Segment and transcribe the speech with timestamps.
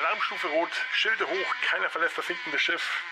[0.00, 3.02] Alarmstufe Rot, Schilde hoch, keiner verlässt das sinkende Schiff.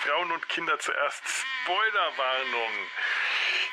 [0.00, 1.22] Frauen und Kinder zuerst.
[1.62, 2.72] Spoilerwarnung.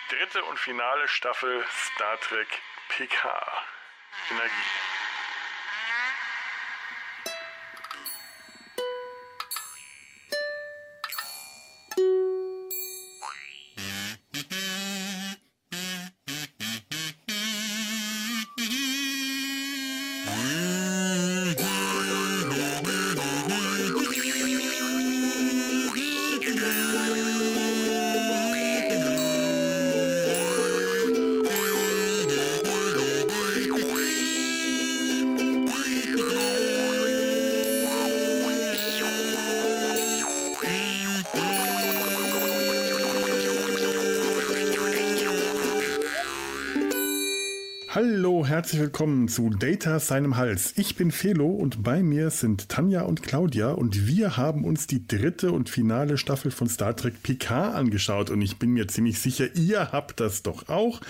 [0.10, 2.48] Dritte und finale Staffel Star Trek
[2.90, 3.64] PK.
[4.30, 4.93] Energie.
[48.64, 50.72] Herzlich willkommen zu Data seinem Hals.
[50.78, 55.06] Ich bin Felo und bei mir sind Tanja und Claudia und wir haben uns die
[55.06, 59.54] dritte und finale Staffel von Star Trek Picard angeschaut und ich bin mir ziemlich sicher,
[59.58, 61.02] ihr habt das doch auch.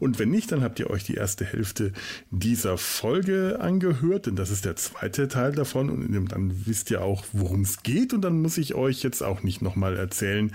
[0.00, 1.92] Und wenn nicht, dann habt ihr euch die erste Hälfte
[2.30, 7.26] dieser Folge angehört, denn das ist der zweite Teil davon und dann wisst ihr auch,
[7.34, 10.50] worum es geht und dann muss ich euch jetzt auch nicht nochmal erzählen,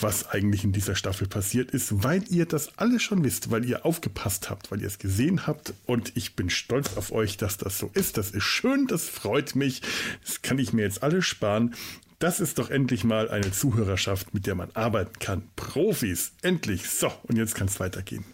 [0.00, 3.86] was eigentlich in dieser Staffel passiert ist, weil ihr das alles schon wisst, weil ihr
[3.86, 7.78] aufgepasst habt, weil ihr es gesehen habt und ich bin stolz auf euch, dass das
[7.78, 8.16] so ist.
[8.16, 9.82] Das ist schön, das freut mich.
[10.24, 11.74] Das kann ich mir jetzt alles sparen.
[12.18, 15.42] Das ist doch endlich mal eine Zuhörerschaft, mit der man arbeiten kann.
[15.56, 16.88] Profis, endlich.
[16.88, 18.24] So, und jetzt kann es weitergehen.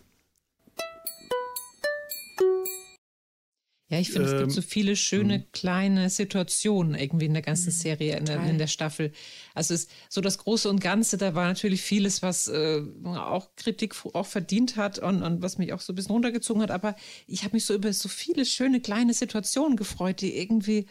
[3.97, 5.45] Ja, ich finde, ähm, es gibt so viele schöne hm.
[5.53, 9.13] kleine Situationen irgendwie in der ganzen hm, Serie, in der, in der Staffel.
[9.55, 13.95] Also es, so das Große und Ganze, da war natürlich vieles, was äh, auch Kritik
[14.13, 16.71] auch verdient hat und, und was mich auch so ein bisschen runtergezogen hat.
[16.71, 16.95] Aber
[17.27, 20.87] ich habe mich so über so viele schöne kleine Situationen gefreut, die irgendwie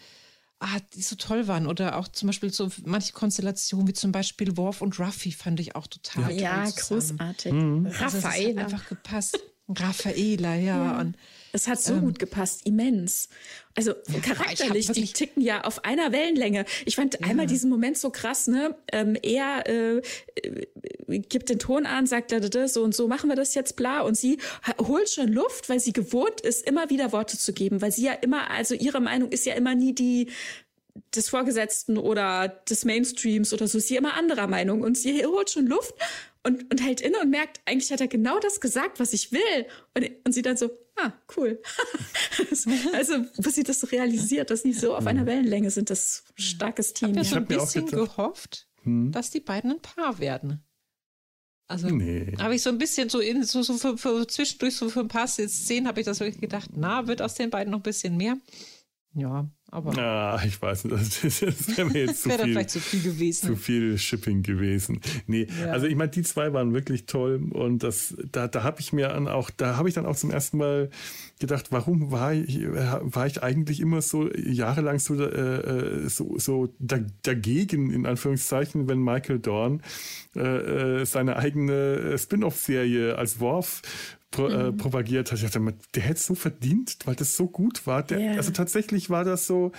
[0.59, 1.67] ah, die so toll waren.
[1.67, 5.75] Oder auch zum Beispiel so manche Konstellationen, wie zum Beispiel Worf und Ruffy, fand ich
[5.75, 6.73] auch total ja, toll.
[6.75, 7.53] Ja, großartig.
[7.53, 7.85] Mhm.
[7.85, 8.63] Also Raffaela.
[8.63, 9.39] einfach gepasst.
[9.67, 10.85] Raffaela, ja.
[10.85, 10.99] ja.
[10.99, 11.15] Und
[11.51, 13.29] es hat so ähm, gut gepasst, immens.
[13.75, 16.65] Also ja, charakterlich, die ticken ja auf einer Wellenlänge.
[16.85, 17.27] Ich fand ja.
[17.27, 18.75] einmal diesen Moment so krass, ne?
[18.91, 20.01] Ähm, er äh,
[20.35, 22.33] äh, gibt den Ton an, sagt
[22.67, 24.01] so und so machen wir das jetzt, bla.
[24.01, 24.37] Und sie
[24.79, 28.13] holt schon Luft, weil sie gewohnt ist, immer wieder Worte zu geben, weil sie ja
[28.13, 30.29] immer, also ihre Meinung ist ja immer nie die
[31.13, 33.79] des Vorgesetzten oder des Mainstreams oder so.
[33.79, 35.93] Sie immer anderer Meinung und sie holt schon Luft
[36.45, 39.65] und, und hält inne und merkt, eigentlich hat er genau das gesagt, was ich will.
[39.95, 41.61] Und, und sie dann so, ah, cool.
[42.93, 45.27] also, bis sie das so realisiert, dass sie so auf einer mhm.
[45.27, 47.17] Wellenlänge sind, das starkes Team.
[47.17, 49.11] Ich habe ja so ein bisschen gehofft, hm?
[49.11, 50.63] dass die beiden ein Paar werden.
[51.67, 52.35] Also nee.
[52.37, 55.07] habe ich so ein bisschen so in so, so für, für zwischendurch so für ein
[55.07, 58.17] paar Szenen habe ich das wirklich gedacht, na, wird aus den beiden noch ein bisschen
[58.17, 58.37] mehr.
[59.15, 59.97] Ja, aber.
[59.97, 63.01] Ah, ich weiß nicht, das, das wäre mir jetzt zu, wär viel, vielleicht zu viel
[63.01, 63.47] gewesen.
[63.47, 65.01] Zu viel Shipping gewesen.
[65.27, 65.71] Nee, ja.
[65.71, 69.09] also ich meine, die zwei waren wirklich toll und das, da, da habe ich mir
[69.09, 70.89] dann auch, da habe ich dann auch zum ersten Mal
[71.39, 77.91] gedacht, warum war ich, war ich eigentlich immer so jahrelang so, äh, so, so dagegen,
[77.91, 79.81] in Anführungszeichen, wenn Michael Dorn
[80.35, 83.81] äh, äh seine eigene Spin-off-Serie als Worf
[84.35, 84.77] pro, äh, mhm.
[84.77, 85.41] propagiert hat.
[85.41, 88.03] Ich dachte, der hätte es so verdient, weil das so gut war.
[88.03, 88.37] Der, yeah.
[88.37, 89.71] Also tatsächlich war das so,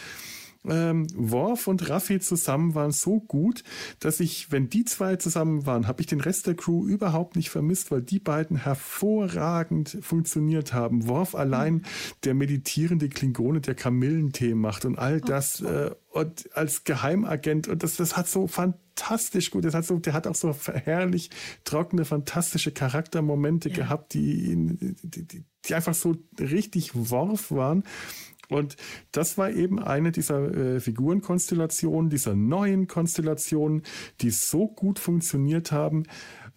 [0.71, 3.63] ähm, Worf und Raffi zusammen waren so gut,
[4.01, 7.51] dass ich, wenn die zwei zusammen waren, habe ich den Rest der Crew überhaupt nicht
[7.51, 11.09] vermisst, weil die beiden hervorragend funktioniert haben.
[11.09, 11.85] Worf allein,
[12.25, 17.97] der meditierende Klingone, der Kamillentee macht und all das äh, und als Geheimagent und das,
[17.97, 19.65] das hat so fantastisch fantastisch gut.
[19.65, 20.55] Das hat so, der hat auch so
[20.85, 21.31] herrlich
[21.65, 23.77] trockene, fantastische Charaktermomente ja.
[23.77, 24.57] gehabt, die,
[25.03, 27.85] die, die, die einfach so richtig Worf waren.
[28.49, 28.77] Und
[29.13, 33.83] das war eben eine dieser äh, Figurenkonstellationen, dieser neuen Konstellationen,
[34.21, 36.05] die so gut funktioniert haben.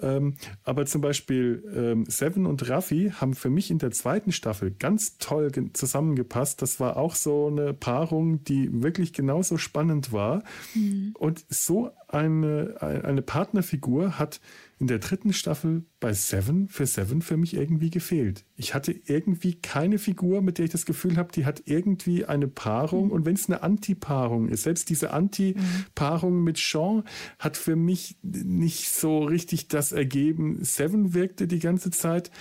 [0.02, 4.72] Ähm, aber zum Beispiel ähm, Seven und Raffi haben für mich in der zweiten Staffel
[4.72, 6.62] ganz toll zusammengepasst.
[6.62, 10.44] Das war auch so eine Paarung, die wirklich genauso spannend war.
[10.74, 11.14] Mhm.
[11.18, 14.40] Und so eine, eine Partnerfigur hat
[14.80, 18.46] in der dritten Staffel bei Seven für Seven für mich irgendwie gefehlt.
[18.56, 22.48] Ich hatte irgendwie keine Figur, mit der ich das Gefühl habe, die hat irgendwie eine
[22.48, 23.08] Paarung.
[23.08, 23.12] Mhm.
[23.12, 27.04] Und wenn es eine Anti-Paarung ist, selbst diese Anti-Paarung mit Sean
[27.40, 30.64] hat für mich nicht so richtig das ergeben.
[30.64, 32.32] Seven wirkte die ganze Zeit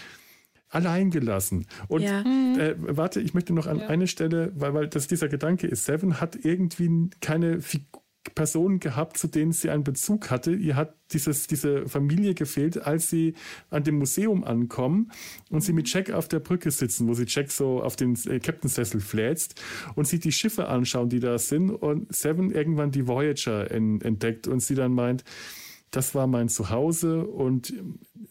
[0.68, 1.66] alleingelassen.
[1.88, 2.20] Und ja.
[2.20, 3.86] äh, warte, ich möchte noch an ja.
[3.88, 8.02] eine Stelle, weil, weil das dieser Gedanke ist, Seven hat irgendwie keine Figur
[8.34, 10.52] Personen gehabt, zu denen sie einen Bezug hatte.
[10.52, 13.34] Ihr hat dieses, diese Familie gefehlt, als sie
[13.70, 15.10] an dem Museum ankommen
[15.50, 18.40] und sie mit Jack auf der Brücke sitzen, wo sie Jack so auf den äh,
[18.40, 19.60] Captain-Sessel fläzt
[19.94, 24.48] und sie die Schiffe anschauen, die da sind und Seven irgendwann die Voyager en, entdeckt
[24.48, 25.24] und sie dann meint,
[25.90, 27.72] das war mein Zuhause und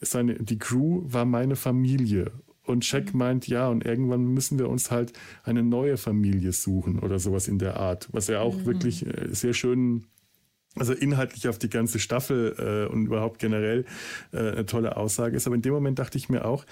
[0.02, 2.32] seine, die Crew war meine Familie.
[2.68, 3.19] Und Jack mhm.
[3.19, 7.60] meint, ja, und irgendwann müssen wir uns halt eine neue Familie suchen oder sowas in
[7.60, 8.66] der Art, was ja auch mhm.
[8.66, 10.06] wirklich äh, sehr schön,
[10.75, 13.86] also inhaltlich auf die ganze Staffel äh, und überhaupt generell
[14.34, 15.48] äh, eine tolle Aussage ist.
[15.48, 16.66] Aber in dem Moment dachte ich mir auch,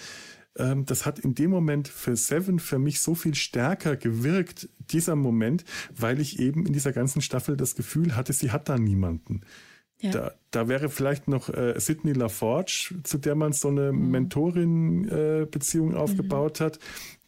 [0.58, 5.16] ähm, das hat in dem Moment für Seven für mich so viel stärker gewirkt, dieser
[5.16, 5.64] Moment,
[5.96, 9.42] weil ich eben in dieser ganzen Staffel das Gefühl hatte, sie hat da niemanden.
[10.02, 10.12] Ja.
[10.12, 14.12] Da, da wäre vielleicht noch äh, Sidney LaForge, zu der man so eine mhm.
[14.12, 16.66] Mentorin-Beziehung äh, aufgebaut mhm.
[16.66, 16.80] hat,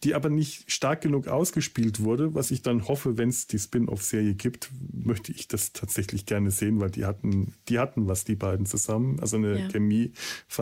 [0.03, 4.35] die aber nicht stark genug ausgespielt wurde, was ich dann hoffe, wenn es die Spin-off-Serie
[4.35, 8.65] gibt, möchte ich das tatsächlich gerne sehen, weil die hatten, die hatten was, die beiden
[8.65, 9.67] zusammen, also eine ja.
[9.69, 10.11] Chemie,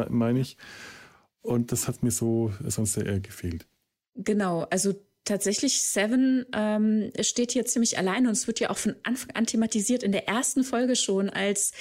[0.09, 0.57] meine ich.
[1.41, 3.67] Und das hat mir so sonst sehr gefehlt.
[4.15, 4.93] Genau, also
[5.25, 9.45] tatsächlich Seven ähm, steht hier ziemlich allein und es wird ja auch von Anfang an
[9.45, 11.73] thematisiert in der ersten Folge schon, als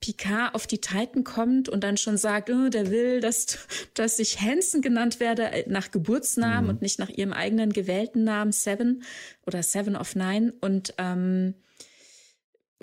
[0.00, 3.58] Picard auf die Titan kommt und dann schon sagt, oh, der will, dass,
[3.94, 6.70] dass ich Hansen genannt werde äh, nach Geburtsnamen mhm.
[6.70, 9.02] und nicht nach ihrem eigenen gewählten Namen Seven
[9.46, 11.54] oder Seven of Nine und ähm,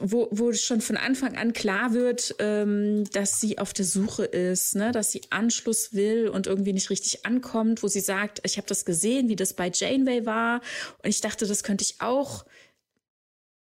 [0.02, 4.76] wo, wo schon von Anfang an klar wird, ähm, dass sie auf der Suche ist,
[4.76, 4.92] ne?
[4.92, 8.86] dass sie Anschluss will und irgendwie nicht richtig ankommt, wo sie sagt, ich habe das
[8.86, 10.62] gesehen, wie das bei Janeway war
[11.04, 12.46] und ich dachte, das könnte ich auch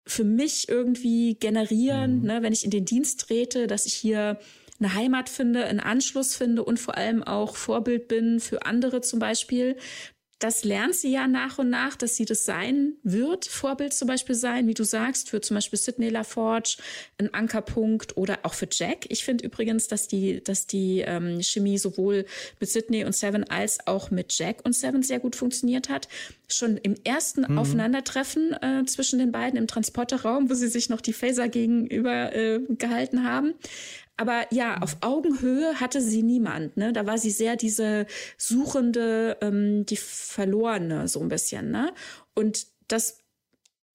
[0.06, 2.26] für mich irgendwie generieren, mhm.
[2.26, 2.44] ne?
[2.44, 4.40] wenn ich in den Dienst trete, dass ich hier
[4.80, 9.20] eine Heimat finde, einen Anschluss finde und vor allem auch Vorbild bin für andere zum
[9.20, 9.76] Beispiel
[10.40, 14.36] das lernt sie ja nach und nach, dass sie das sein wird, Vorbild zum Beispiel
[14.36, 16.78] sein, wie du sagst, für zum Beispiel Sidney LaForge,
[17.18, 19.06] ein Ankerpunkt oder auch für Jack.
[19.10, 22.26] Ich finde übrigens, dass die, dass die ähm, Chemie sowohl
[22.60, 26.08] mit Sidney und Seven als auch mit Jack und Seven sehr gut funktioniert hat.
[26.48, 27.58] Schon im ersten mhm.
[27.58, 32.60] Aufeinandertreffen äh, zwischen den beiden im Transporterraum, wo sie sich noch die Phaser gegenüber äh,
[32.70, 33.56] gehalten haben,
[34.18, 36.76] aber ja, auf Augenhöhe hatte sie niemand.
[36.76, 36.92] Ne?
[36.92, 41.70] Da war sie sehr diese Suchende, ähm, die Verlorene, so ein bisschen.
[41.70, 41.94] Ne?
[42.34, 43.20] Und das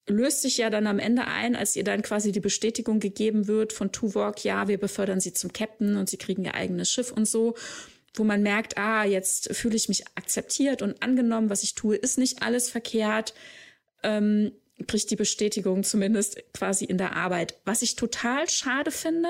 [0.07, 3.73] löst sich ja dann am Ende ein, als ihr dann quasi die Bestätigung gegeben wird
[3.73, 7.27] von Tuvok, ja, wir befördern sie zum Captain und sie kriegen ihr eigenes Schiff und
[7.27, 7.55] so,
[8.15, 12.17] wo man merkt, ah, jetzt fühle ich mich akzeptiert und angenommen, was ich tue, ist
[12.17, 13.33] nicht alles verkehrt.
[14.03, 14.51] Ähm,
[14.87, 17.59] kriegt die Bestätigung zumindest quasi in der Arbeit.
[17.63, 19.29] Was ich total schade finde,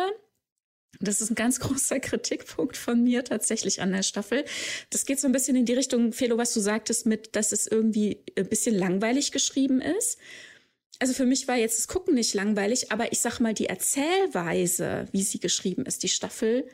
[1.03, 4.45] das ist ein ganz großer Kritikpunkt von mir tatsächlich an der Staffel.
[4.89, 7.67] Das geht so ein bisschen in die Richtung, Felo, was du sagtest, mit, dass es
[7.67, 10.17] irgendwie ein bisschen langweilig geschrieben ist.
[10.99, 15.07] Also für mich war jetzt das Gucken nicht langweilig, aber ich sag mal, die Erzählweise,
[15.11, 16.67] wie sie geschrieben ist, die Staffel,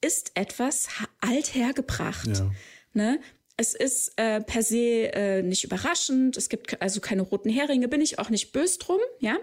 [0.00, 0.88] ist etwas
[1.20, 2.28] alt hergebracht.
[2.28, 2.50] Ja.
[2.94, 3.20] Ne?
[3.56, 6.36] Es ist äh, per se äh, nicht überraschend.
[6.36, 9.36] Es gibt also keine roten Heringe, bin ich auch nicht böse drum, ja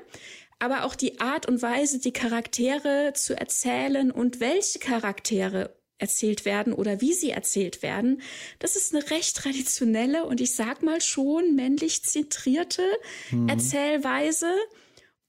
[0.59, 6.73] aber auch die Art und Weise, die Charaktere zu erzählen und welche Charaktere erzählt werden
[6.73, 8.21] oder wie sie erzählt werden,
[8.59, 12.83] das ist eine recht traditionelle und ich sag mal schon männlich zentrierte
[13.31, 13.47] mhm.
[13.47, 14.51] Erzählweise.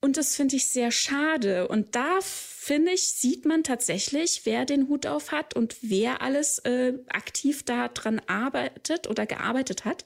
[0.01, 1.67] Und das finde ich sehr schade.
[1.67, 6.59] Und da finde ich, sieht man tatsächlich, wer den Hut auf hat und wer alles
[6.59, 10.05] äh, aktiv daran arbeitet oder gearbeitet hat.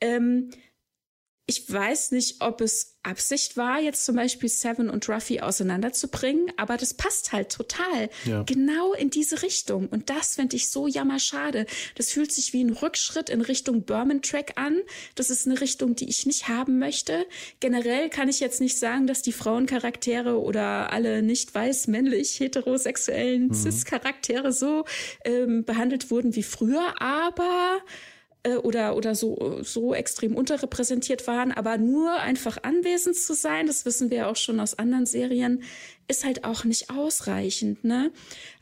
[0.00, 0.50] Ähm,
[1.50, 6.76] ich weiß nicht, ob es Absicht war, jetzt zum Beispiel Seven und Ruffy auseinanderzubringen, aber
[6.76, 8.44] das passt halt total ja.
[8.44, 9.88] genau in diese Richtung.
[9.88, 11.66] Und das finde ich so jammerschade.
[11.96, 14.78] Das fühlt sich wie ein Rückschritt in Richtung Berman Track an.
[15.16, 17.26] Das ist eine Richtung, die ich nicht haben möchte.
[17.58, 23.48] Generell kann ich jetzt nicht sagen, dass die Frauencharaktere oder alle nicht weiß, männlich, heterosexuellen
[23.48, 23.54] mhm.
[23.54, 24.84] Cis-Charaktere so
[25.24, 27.80] ähm, behandelt wurden wie früher, aber
[28.42, 33.84] äh, oder, oder so, so extrem unterrepräsentiert waren, aber nur einfach anwesend zu sein, das
[33.84, 35.62] wissen wir auch schon aus anderen Serien,
[36.08, 37.84] ist halt auch nicht ausreichend.
[37.84, 38.12] Ne?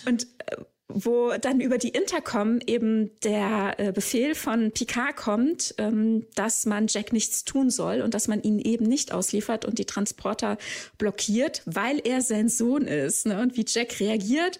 [0.07, 0.57] und äh,
[0.95, 6.87] wo dann über die Intercom eben der äh, Befehl von Picard kommt, ähm, dass man
[6.89, 10.59] Jack nichts tun soll und dass man ihn eben nicht ausliefert und die Transporter
[10.99, 13.27] blockiert, weil er sein Sohn ist.
[13.27, 13.41] Ne?
[13.41, 14.59] Und wie Jack reagiert,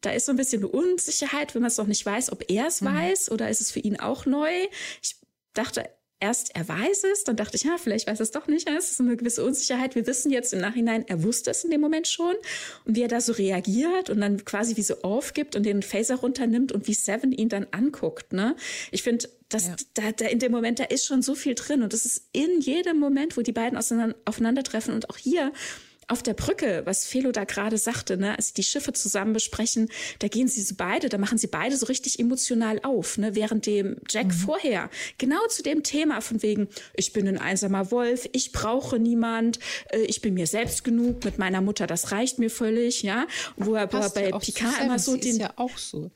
[0.00, 2.80] da ist so ein bisschen Unsicherheit, wenn man es noch nicht weiß, ob er es
[2.80, 2.86] mhm.
[2.86, 4.50] weiß oder ist es für ihn auch neu.
[5.02, 5.16] Ich
[5.54, 5.88] dachte
[6.24, 8.68] erst, er weiß es, dann dachte ich, ja, vielleicht weiß er es doch nicht.
[8.68, 9.94] Es ist eine gewisse Unsicherheit.
[9.94, 12.34] Wir wissen jetzt im Nachhinein, er wusste es in dem Moment schon.
[12.86, 16.16] Und wie er da so reagiert und dann quasi wie so aufgibt und den Phaser
[16.16, 18.32] runternimmt und wie Seven ihn dann anguckt.
[18.32, 18.56] Ne?
[18.90, 19.76] Ich finde, das, ja.
[19.92, 21.82] da, da in dem Moment, da ist schon so viel drin.
[21.82, 25.52] Und das ist in jedem Moment, wo die beiden aufeinandertreffen und auch hier
[26.08, 30.28] auf der Brücke, was Felo da gerade sagte, ne, als die Schiffe zusammen besprechen, da
[30.28, 33.96] gehen sie so beide, da machen sie beide so richtig emotional auf, ne, während dem
[34.08, 34.32] Jack mhm.
[34.32, 39.58] vorher genau zu dem Thema von wegen, ich bin ein einsamer Wolf, ich brauche niemand,
[39.90, 43.74] äh, ich bin mir selbst genug, mit meiner Mutter, das reicht mir völlig, ja, wo
[43.74, 46.10] er, wo er bei Picard immer so den, ist ja auch so.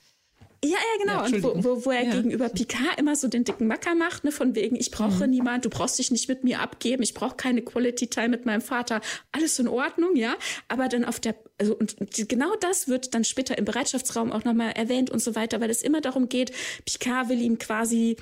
[0.65, 1.13] Ja, ja, genau.
[1.21, 2.15] Ja, und wo, wo, wo er ja.
[2.15, 5.31] gegenüber Picard immer so den dicken Macker macht, ne, von wegen, ich brauche mhm.
[5.31, 8.61] niemand, du brauchst dich nicht mit mir abgeben, ich brauche keine Quality Time mit meinem
[8.61, 9.01] Vater,
[9.31, 10.35] alles in Ordnung, ja.
[10.67, 11.97] Aber dann auf der, also und
[12.29, 15.83] genau das wird dann später im Bereitschaftsraum auch nochmal erwähnt und so weiter, weil es
[15.83, 16.51] immer darum geht,
[16.85, 18.17] Picard will ihm quasi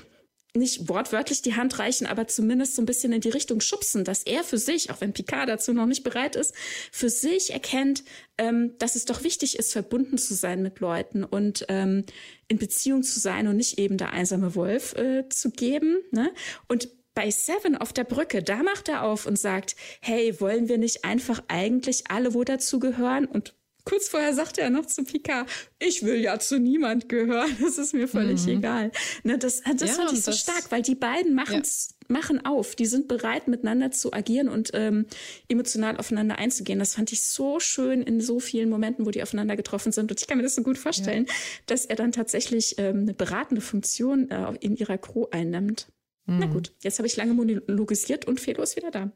[0.55, 4.23] nicht wortwörtlich die Hand reichen, aber zumindest so ein bisschen in die Richtung schubsen, dass
[4.23, 6.53] er für sich, auch wenn Picard dazu noch nicht bereit ist,
[6.91, 8.03] für sich erkennt,
[8.37, 12.05] ähm, dass es doch wichtig ist, verbunden zu sein mit Leuten und ähm,
[12.47, 15.97] in Beziehung zu sein und nicht eben der einsame Wolf äh, zu geben.
[16.11, 16.31] Ne?
[16.67, 20.77] Und bei Seven auf der Brücke, da macht er auf und sagt, hey, wollen wir
[20.77, 23.25] nicht einfach eigentlich alle wo dazu gehören?
[23.25, 23.55] Und
[23.87, 27.93] kurz vorher sagte er noch zu Picard, ich will ja zu niemand gehören, das ist
[27.93, 28.57] mir völlig mhm.
[28.57, 28.91] egal.
[29.23, 31.69] Ne, das das ja, fand ich so stark, weil die beiden machen ja.
[32.09, 35.05] machen auf, die sind bereit, miteinander zu agieren und ähm,
[35.47, 36.79] emotional aufeinander einzugehen.
[36.79, 40.11] Das fand ich so schön in so vielen Momenten, wo die aufeinander getroffen sind.
[40.11, 41.33] Und ich kann mir das so gut vorstellen, ja.
[41.67, 45.87] dass er dann tatsächlich ähm, eine beratende Funktion äh, in ihrer Crew einnimmt.
[46.29, 46.51] Na mhm.
[46.51, 49.11] gut, jetzt habe ich lange monologisiert und Felo ist wieder da.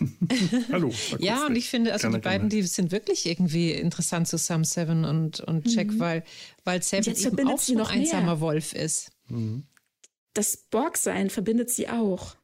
[0.72, 0.92] Hallo.
[1.20, 5.04] Ja, und ich finde, also gerne, die beiden, die sind wirklich irgendwie interessant zusammen, Seven
[5.04, 6.00] und, und Jack, mhm.
[6.00, 6.24] weil,
[6.64, 9.12] weil Seven eben auch so ein einsamer Wolf ist.
[9.28, 9.68] Mhm.
[10.34, 12.34] Das Borg-Sein verbindet sie auch.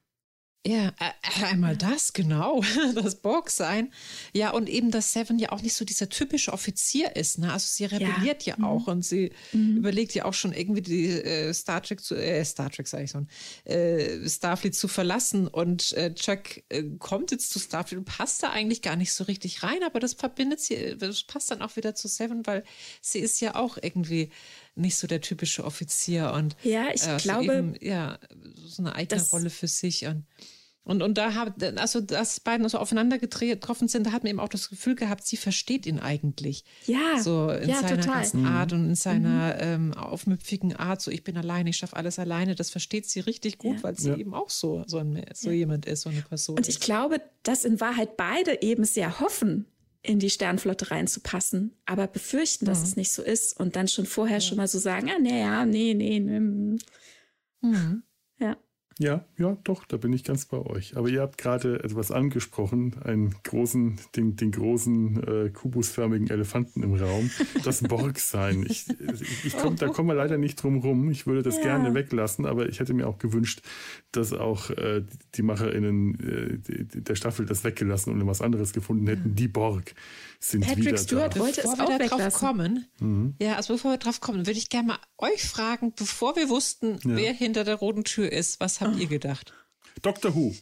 [0.67, 2.63] Ja, äh, einmal das, genau,
[2.95, 3.93] das Borg sein.
[4.33, 7.39] Ja, und eben, dass Seven ja auch nicht so dieser typische Offizier ist.
[7.39, 7.53] Ne?
[7.53, 8.93] Also sie rebelliert ja, ja auch mhm.
[8.93, 9.77] und sie mhm.
[9.77, 13.11] überlegt ja auch schon irgendwie die äh, Star Trek zu, äh, Star Trek sage ich
[13.11, 13.29] schon,
[13.65, 15.49] äh, Starfleet zu verlassen.
[15.49, 19.25] Und äh, Chuck äh, kommt jetzt zu Starfleet und passt da eigentlich gar nicht so
[19.25, 22.65] richtig rein, aber das verbindet sie, das passt dann auch wieder zu Seven, weil
[23.03, 24.31] sie ist ja auch irgendwie
[24.77, 28.19] nicht so der typische Offizier und ja, ich äh, glaube, eben, ja,
[28.67, 30.25] so eine eigene Rolle für sich und
[30.87, 34.41] und, und da hat, also dass beiden so aufeinander getroffen sind, da hat man eben
[34.41, 36.63] auch das Gefühl gehabt, sie versteht ihn eigentlich.
[36.87, 37.19] Ja.
[37.23, 38.15] So in ja, seiner total.
[38.21, 39.61] ganzen Art und in seiner mhm.
[39.61, 43.57] ähm, aufmüpfigen Art, so ich bin alleine, ich schaffe alles alleine, das versteht sie richtig
[43.57, 43.83] gut, ja.
[43.83, 44.17] weil sie ja.
[44.17, 46.59] eben auch so, so, ein, so jemand ist, so eine Person.
[46.59, 46.83] Und ich ist.
[46.83, 49.65] glaube, dass in Wahrheit beide eben sehr hoffen,
[50.03, 52.85] in die Sternflotte reinzupassen, aber befürchten, dass mhm.
[52.85, 55.65] es nicht so ist und dann schon vorher schon mal so sagen, ah, nee, ja,
[55.65, 56.79] nee, nee, nee.
[57.63, 58.03] Mhm.
[58.99, 59.25] Ja.
[59.39, 60.97] Ja, doch, da bin ich ganz bei euch.
[60.97, 66.95] Aber ihr habt gerade etwas angesprochen, einen großen, den, den großen äh, kubusförmigen Elefanten im
[66.95, 67.31] Raum,
[67.65, 68.65] das Borg sein.
[68.69, 68.87] Ich,
[69.45, 71.11] ich, komm, da kommen wir leider nicht drum rum.
[71.11, 71.63] Ich würde das ja.
[71.63, 73.63] gerne weglassen, aber ich hätte mir auch gewünscht,
[74.13, 75.03] dass auch äh,
[75.35, 79.35] die MacherInnen äh, der Staffel das weggelassen und was anderes gefunden hätten.
[79.35, 79.95] Die Borg
[80.39, 81.41] sind Patrick wieder Stewart da.
[81.41, 83.35] wollte bevor es auch drauf kommen, Mhm.
[83.41, 86.99] ja, also bevor wir drauf kommen, würde ich gerne mal euch fragen, bevor wir wussten,
[87.05, 87.17] Ja.
[87.17, 89.53] wer hinter der roten Tür ist, was habt ihr gedacht?
[90.03, 90.55] Doctor Who.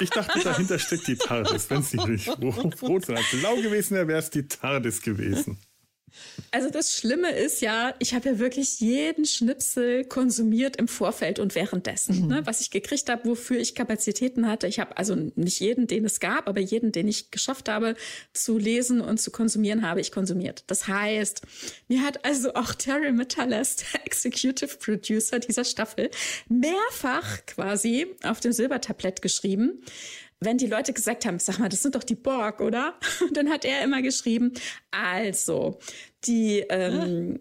[0.00, 1.70] Ich dachte, dahinter steckt die TARDIS.
[1.70, 5.58] Wenn es nicht rot, rot sondern blau gewesen wäre, wäre es die TARDIS gewesen.
[6.50, 11.54] Also das Schlimme ist ja, ich habe ja wirklich jeden Schnipsel konsumiert im Vorfeld und
[11.54, 14.66] währenddessen, ne, was ich gekriegt habe, wofür ich Kapazitäten hatte.
[14.66, 17.94] Ich habe also nicht jeden, den es gab, aber jeden, den ich geschafft habe
[18.32, 20.64] zu lesen und zu konsumieren, habe ich konsumiert.
[20.66, 21.42] Das heißt,
[21.88, 26.10] mir hat also auch Terry Metalis, der Executive Producer dieser Staffel,
[26.48, 29.82] mehrfach quasi auf dem Silbertablett geschrieben,
[30.40, 32.94] wenn die Leute gesagt haben, sag mal, das sind doch die Borg, oder?
[33.32, 34.52] Dann hat er immer geschrieben,
[34.90, 35.78] also
[36.24, 37.38] die ähm,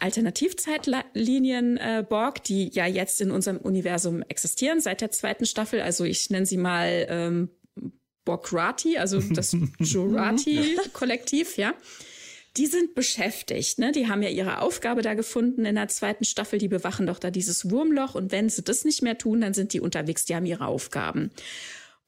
[0.00, 6.04] Alternativzeitlinien äh, Borg, die ja jetzt in unserem Universum existieren seit der zweiten Staffel, also
[6.04, 7.50] ich nenne sie mal ähm,
[8.24, 11.74] Borgrati, also das Jurati-Kollektiv, ja.
[12.56, 13.92] Die sind beschäftigt, ne?
[13.92, 16.58] Die haben ja ihre Aufgabe da gefunden in der zweiten Staffel.
[16.58, 18.16] Die bewachen doch da dieses Wurmloch.
[18.16, 20.24] Und wenn sie das nicht mehr tun, dann sind die unterwegs.
[20.24, 21.30] Die haben ihre Aufgaben.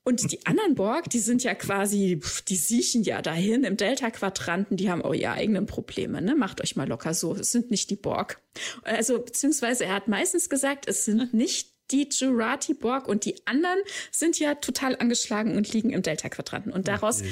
[0.03, 4.91] Und die anderen Borg, die sind ja quasi, die siechen ja dahin im Delta-Quadranten, die
[4.91, 6.35] haben auch ihre eigenen Probleme, ne?
[6.35, 8.41] Macht euch mal locker so, es sind nicht die Borg.
[8.83, 13.79] Also, beziehungsweise er hat meistens gesagt, es sind nicht die Jurati Borg und die anderen
[14.11, 16.73] sind ja total angeschlagen und liegen im Delta-Quadranten.
[16.73, 17.23] Und daraus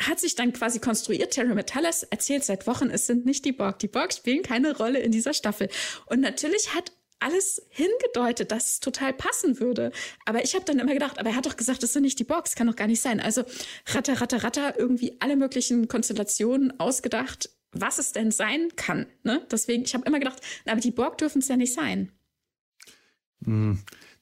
[0.00, 3.80] hat sich dann quasi konstruiert, Terry Metalis erzählt seit Wochen, es sind nicht die Borg.
[3.80, 5.68] Die Borg spielen keine Rolle in dieser Staffel.
[6.06, 9.92] Und natürlich hat alles hingedeutet, dass es total passen würde.
[10.24, 12.24] Aber ich habe dann immer gedacht, aber er hat doch gesagt, das sind nicht die
[12.24, 13.20] Borgs, kann doch gar nicht sein.
[13.20, 13.44] Also
[13.86, 19.06] ratter, ratter, ratter, irgendwie alle möglichen Konstellationen ausgedacht, was es denn sein kann.
[19.24, 19.46] Ne?
[19.50, 22.12] Deswegen, ich habe immer gedacht, aber die Borg dürfen es ja nicht sein.
[23.44, 23.78] Hm.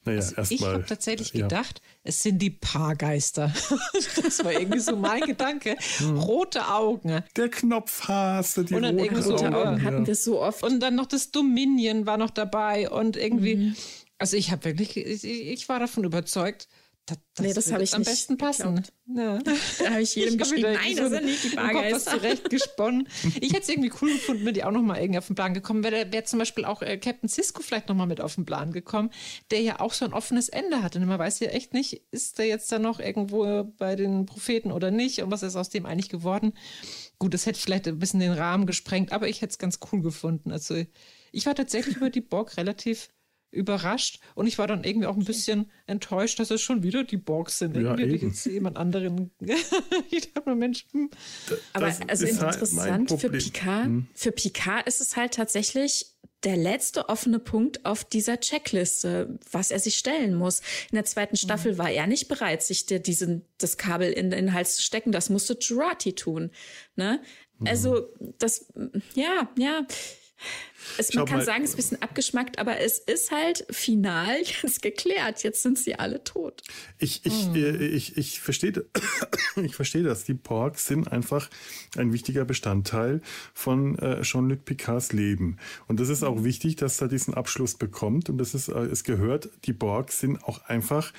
[0.07, 1.43] Naja, Also ich habe tatsächlich ja.
[1.43, 3.53] gedacht, es sind die Paargeister.
[4.23, 5.77] das war irgendwie so mein Gedanke.
[5.99, 6.19] Hm.
[6.19, 7.23] Rote Augen.
[7.37, 10.63] Der Knopfhase, die Und dann roten irgendwie so Rote Augen hatten wir so oft.
[10.63, 13.57] Und dann noch das Dominion war noch dabei und irgendwie.
[13.57, 13.77] Mhm.
[14.19, 16.69] Also ich habe wirklich, ich, ich war davon überzeugt,
[17.07, 18.83] das, das, Nee, das wird hab ich am nicht besten passen.
[19.15, 19.39] Ja.
[19.79, 22.11] Da habe ich jedem Ich geschrieben, nein, irgendwie das so sind nicht die Bargeister.
[22.13, 23.09] zurechtgesponnen.
[23.41, 25.55] Ich hätte es irgendwie cool gefunden, wenn die auch noch mal irgendwie auf den Plan
[25.55, 26.13] gekommen wäre.
[26.13, 29.11] Wäre zum Beispiel auch äh, Captain Cisco vielleicht noch mal mit auf den Plan gekommen,
[29.51, 30.99] der ja auch so ein offenes Ende hatte.
[30.99, 34.73] Und man weiß ja echt nicht, ist der jetzt da noch irgendwo bei den Propheten
[34.73, 36.53] oder nicht und was ist aus dem eigentlich geworden.
[37.19, 40.03] Gut, das hätte vielleicht ein bisschen den Rahmen gesprengt, aber ich hätte es ganz cool
[40.03, 40.51] gefunden.
[40.51, 40.85] Also
[41.33, 43.09] ich war tatsächlich über die Borg relativ
[43.57, 47.17] überrascht und ich war dann irgendwie auch ein bisschen enttäuscht, dass es schon wieder die
[47.17, 47.77] Borgs sind.
[47.77, 49.31] Ja, irgendwie jetzt jemand anderen.
[50.11, 51.11] ich dachte mir, Mensch, hm,
[51.73, 53.41] Aber also ist halt interessant für Problem.
[53.41, 59.71] Picard, für Picard ist es halt tatsächlich der letzte offene Punkt auf dieser Checkliste, was
[59.71, 60.61] er sich stellen muss.
[60.91, 64.53] In der zweiten Staffel war er nicht bereit, sich der, diesen, das Kabel in den
[64.53, 65.13] Hals zu stecken.
[65.13, 66.51] Das musste Jurati tun.
[66.95, 67.21] Ne?
[67.65, 68.67] Also, das,
[69.15, 69.87] ja, ja.
[70.99, 71.45] Es, man Schau kann mal.
[71.45, 75.43] sagen, es ist ein bisschen abgeschmackt, aber es ist halt final jetzt geklärt.
[75.43, 76.63] Jetzt sind sie alle tot.
[76.99, 78.85] Ich, ich, äh, ich, ich verstehe
[79.63, 80.25] ich verstehe das.
[80.25, 81.51] Die Borg sind einfach
[81.97, 83.21] ein wichtiger Bestandteil
[83.53, 85.59] von äh, Jean-Luc Picards Leben.
[85.89, 88.31] Und das ist auch wichtig, dass er diesen Abschluss bekommt.
[88.31, 91.13] Und das ist, äh, es gehört, die Borg sind auch einfach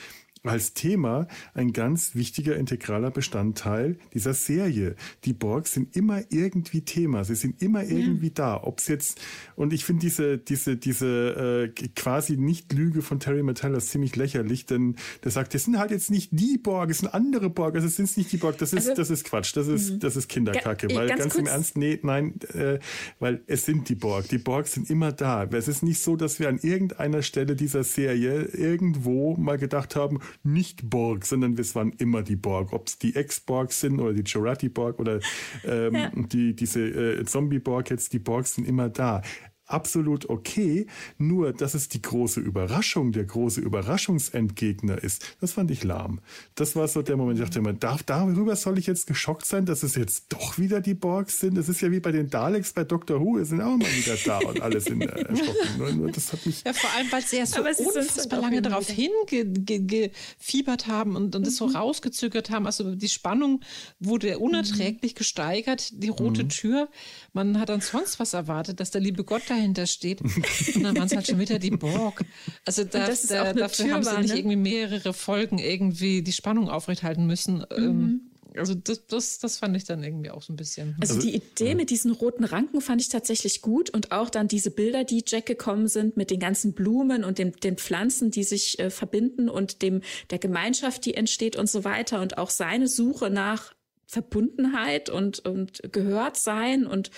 [0.49, 4.95] als Thema ein ganz wichtiger integraler Bestandteil dieser Serie.
[5.25, 8.61] Die Borg sind immer irgendwie Thema, sie sind immer irgendwie da.
[8.63, 9.19] Ob es jetzt
[9.55, 14.95] und ich finde diese diese diese äh, quasi Nicht-Lüge von Terry Metalis ziemlich lächerlich, denn
[15.23, 17.95] der sagt, das sind halt jetzt nicht die Borg, es sind andere Borg, also es
[17.95, 18.57] sind nicht die Borg.
[18.57, 21.45] Das ist Also- das ist Quatsch, das ist das ist Kinderkacke, weil ganz ganz, im
[21.47, 22.79] Ernst, nee, nein, äh,
[23.19, 24.27] weil es sind die Borg.
[24.29, 25.43] Die Borg sind immer da.
[25.51, 30.19] Es ist nicht so, dass wir an irgendeiner Stelle dieser Serie irgendwo mal gedacht haben,
[30.43, 32.73] nicht Borg, sondern es waren immer die Borg.
[32.73, 35.19] Ob es die Ex-Borg sind oder die Jurati-Borg oder
[35.65, 36.11] ähm, Ja.
[36.15, 39.21] die, diese äh, Zombie-Borg jetzt, die Borg sind immer da.
[39.67, 45.83] Absolut okay, nur dass es die große Überraschung, der große Überraschungsendgegner ist, das fand ich
[45.83, 46.21] lahm.
[46.55, 49.65] Das war so der Moment, ich dachte immer, darf, darüber soll ich jetzt geschockt sein,
[49.65, 51.57] dass es jetzt doch wieder die Borgs sind?
[51.57, 54.15] Das ist ja wie bei den Daleks bei Doctor Who, es sind auch immer wieder
[54.25, 55.67] da und alle sind äh, erschrocken.
[55.77, 58.87] Nur, nur das hat mich Ja, vor allem, weil sie ja so unfassbar lange darauf
[58.87, 62.65] hingefiebert haben und, und das so rausgezögert haben.
[62.65, 63.61] Also die Spannung
[63.99, 65.89] wurde unerträglich gesteigert.
[65.91, 66.89] Die rote Tür,
[67.33, 70.21] man hat dann sonst was erwartet, dass der liebe Gott dahinter steht.
[70.21, 72.23] Und dann waren es halt schon wieder die Borg.
[72.65, 74.39] Also da, da, dafür Tür haben sie war, nicht ne?
[74.39, 77.65] irgendwie mehrere Folgen irgendwie die Spannung aufrechthalten müssen.
[77.75, 78.21] Ähm,
[78.57, 80.95] Also das, das, das fand ich dann irgendwie auch so ein bisschen.
[80.99, 84.47] Also, Also, die Idee mit diesen roten Ranken fand ich tatsächlich gut und auch dann
[84.47, 88.43] diese Bilder, die Jack gekommen sind mit den ganzen Blumen und dem, den Pflanzen, die
[88.43, 92.87] sich äh, verbinden und dem der Gemeinschaft, die entsteht und so weiter und auch seine
[92.87, 93.75] Suche nach
[94.07, 97.11] Verbundenheit und, und gehört sein und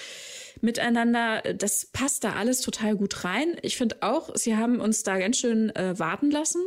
[0.61, 3.57] miteinander, das passt da alles total gut rein.
[3.61, 6.61] Ich finde auch, sie haben uns da ganz schön äh, warten lassen.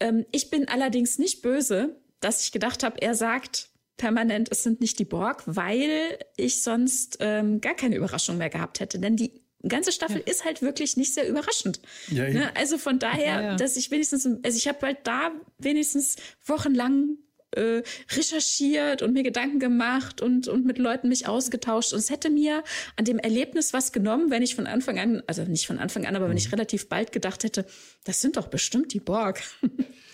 [0.00, 4.80] Ähm, ich bin allerdings nicht böse, dass ich gedacht habe, er sagt permanent, es sind
[4.80, 8.98] nicht die Borg, weil ich sonst ähm, gar keine Überraschung mehr gehabt hätte.
[8.98, 10.32] Denn die ganze Staffel ja.
[10.32, 11.80] ist halt wirklich nicht sehr überraschend.
[12.08, 12.50] Ja, ne?
[12.56, 17.18] Also von daher, ja, dass ich wenigstens, also ich habe halt da wenigstens wochenlang
[17.52, 21.92] äh, recherchiert und mir Gedanken gemacht und, und mit Leuten mich ausgetauscht.
[21.92, 22.62] Und es hätte mir
[22.96, 26.16] an dem Erlebnis was genommen, wenn ich von Anfang an, also nicht von Anfang an,
[26.16, 26.54] aber wenn ich mhm.
[26.54, 27.66] relativ bald gedacht hätte,
[28.04, 29.42] das sind doch bestimmt die Borg.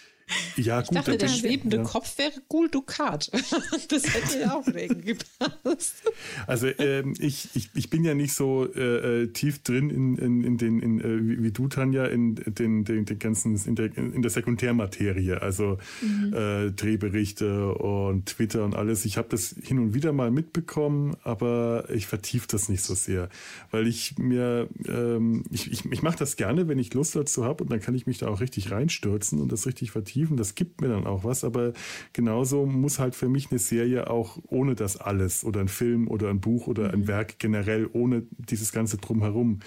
[0.57, 1.83] Ja, ich gut, dachte, der schwebende ja.
[1.85, 3.31] Kopf wäre Gul Dukat.
[3.89, 6.03] das hätte ja auch wegen gepasst.
[6.49, 10.45] Also ähm, ich, ich, ich bin ja nicht so äh, äh, tief drin in, in,
[10.45, 14.21] in den, in, äh, wie du, Tanja, in den, den, den ganzen, in der, in
[14.21, 16.35] der Sekundärmaterie, also mhm.
[16.35, 19.05] äh, Drehberichte und Twitter und alles.
[19.05, 23.29] Ich habe das hin und wieder mal mitbekommen, aber ich vertiefe das nicht so sehr,
[23.71, 27.63] weil ich mir, ähm, ich, ich, ich mache das gerne, wenn ich Lust dazu habe
[27.63, 30.55] und dann kann ich mich da auch richtig reinstürzen und das richtig vertiefen vertiefen, das
[30.55, 31.73] gibt mir dann auch was, aber
[32.13, 36.31] genauso muss halt für mich eine Serie auch ohne das alles oder ein Film oder
[36.31, 37.09] ein Buch oder ein mhm.
[37.09, 39.61] Werk generell ohne dieses ganze drumherum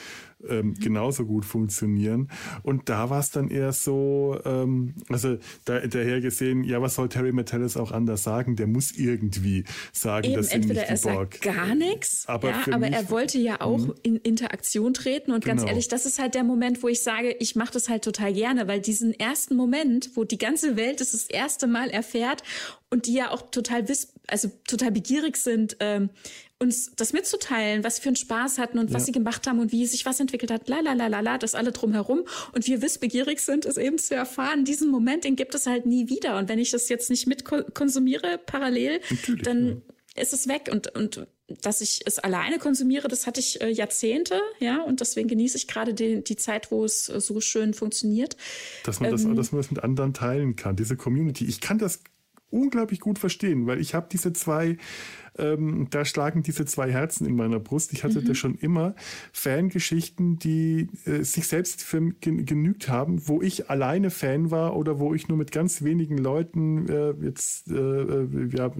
[0.47, 2.29] ähm, genauso gut funktionieren.
[2.63, 7.09] Und da war es dann eher so, ähm, also da, daher gesehen, ja, was soll
[7.09, 8.55] Terry Metellis auch anders sagen?
[8.55, 13.09] Der muss irgendwie sagen, Eben, dass entweder er sagt gar nichts, aber, ja, aber er
[13.09, 13.93] wollte ja auch mhm.
[14.03, 15.31] in Interaktion treten.
[15.31, 15.71] Und ganz genau.
[15.71, 18.67] ehrlich, das ist halt der Moment, wo ich sage, ich mache das halt total gerne,
[18.67, 22.43] weil diesen ersten Moment, wo die ganze Welt es das erste Mal erfährt
[22.89, 26.09] und die ja auch total wiss, also total begierig sind, ähm,
[26.61, 28.95] uns das mitzuteilen, was für einen Spaß hatten und ja.
[28.95, 31.37] was sie gemacht haben und wie sich was entwickelt hat, la la la la la,
[31.37, 34.65] das alle drumherum und wir wissbegierig sind, es eben zu erfahren.
[34.65, 36.37] Diesen Moment, den gibt es halt nie wieder.
[36.37, 39.67] Und wenn ich das jetzt nicht mit konsumiere parallel, Natürlich, dann
[40.15, 40.21] ja.
[40.21, 40.69] ist es weg.
[40.71, 41.27] Und, und
[41.61, 45.67] dass ich es alleine konsumiere, das hatte ich äh, Jahrzehnte, ja, und deswegen genieße ich
[45.67, 48.35] gerade die, die Zeit, wo es äh, so schön funktioniert.
[48.83, 51.45] Dass man, ähm, das, dass man das mit anderen teilen kann, diese Community.
[51.45, 52.03] Ich kann das
[52.51, 54.77] unglaublich gut verstehen, weil ich habe diese zwei
[55.39, 57.93] ähm, da schlagen diese zwei Herzen in meiner Brust.
[57.93, 58.25] Ich hatte mhm.
[58.25, 58.95] da schon immer
[59.31, 65.13] Fangeschichten, die äh, sich selbst für genügt haben, wo ich alleine Fan war oder wo
[65.13, 68.71] ich nur mit ganz wenigen Leuten äh, jetzt äh, äh ja,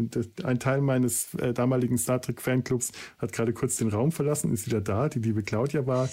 [0.43, 4.65] ein Teil meines äh, damaligen Star Trek Fanclubs hat gerade kurz den Raum verlassen, ist
[4.65, 5.10] wieder da.
[5.10, 6.10] Die liebe Claudia war.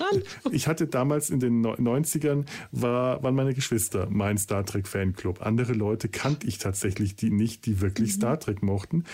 [0.50, 5.42] ich hatte damals in den 90ern war, waren meine Geschwister mein Star Trek Fanclub.
[5.42, 8.16] Andere Leute kannte ich tatsächlich, die nicht, die wirklich mhm.
[8.16, 9.04] Star Trek mochten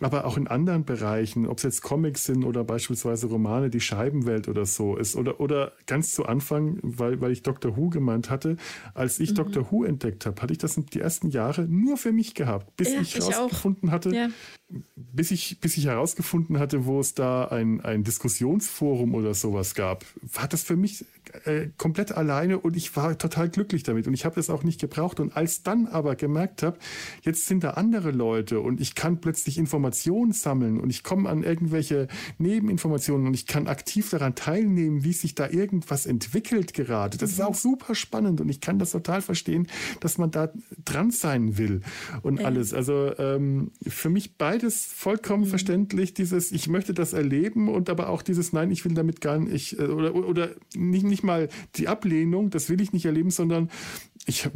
[0.00, 4.46] aber auch in anderen Bereichen, ob es jetzt Comics sind oder beispielsweise Romane, die Scheibenwelt
[4.46, 5.16] oder so ist.
[5.16, 7.76] Oder, oder ganz zu Anfang, weil, weil ich Dr.
[7.76, 8.58] Who gemeint hatte,
[8.92, 9.36] als ich mhm.
[9.36, 9.70] Dr.
[9.70, 13.00] Who entdeckt habe, hatte ich das die ersten Jahre nur für mich gehabt, bis ja,
[13.00, 14.28] ich herausgefunden hatte, ja.
[14.96, 20.04] bis, ich, bis ich herausgefunden hatte, wo es da ein, ein Diskussionsforum oder sowas gab,
[20.20, 21.06] war das für mich
[21.44, 24.78] äh, komplett alleine und ich war total glücklich damit und ich habe das auch nicht
[24.78, 25.20] gebraucht.
[25.20, 26.78] Und als dann aber gemerkt habe,
[27.22, 31.42] jetzt sind da andere Leute und ich kann plötzlich Informationen sammeln und ich komme an
[31.42, 37.18] irgendwelche Nebeninformationen und ich kann aktiv daran teilnehmen, wie sich da irgendwas entwickelt gerade.
[37.18, 37.34] Das mhm.
[37.34, 39.66] ist auch super spannend und ich kann das total verstehen,
[40.00, 40.50] dass man da
[40.84, 41.80] dran sein will
[42.22, 42.46] und ja.
[42.46, 42.74] alles.
[42.74, 45.48] Also ähm, für mich beides vollkommen mhm.
[45.48, 49.38] verständlich, dieses ich möchte das erleben und aber auch dieses Nein, ich will damit gar
[49.38, 53.70] nicht äh, oder, oder nicht, nicht mal die Ablehnung, das will ich nicht erleben, sondern
[54.26, 54.48] ich,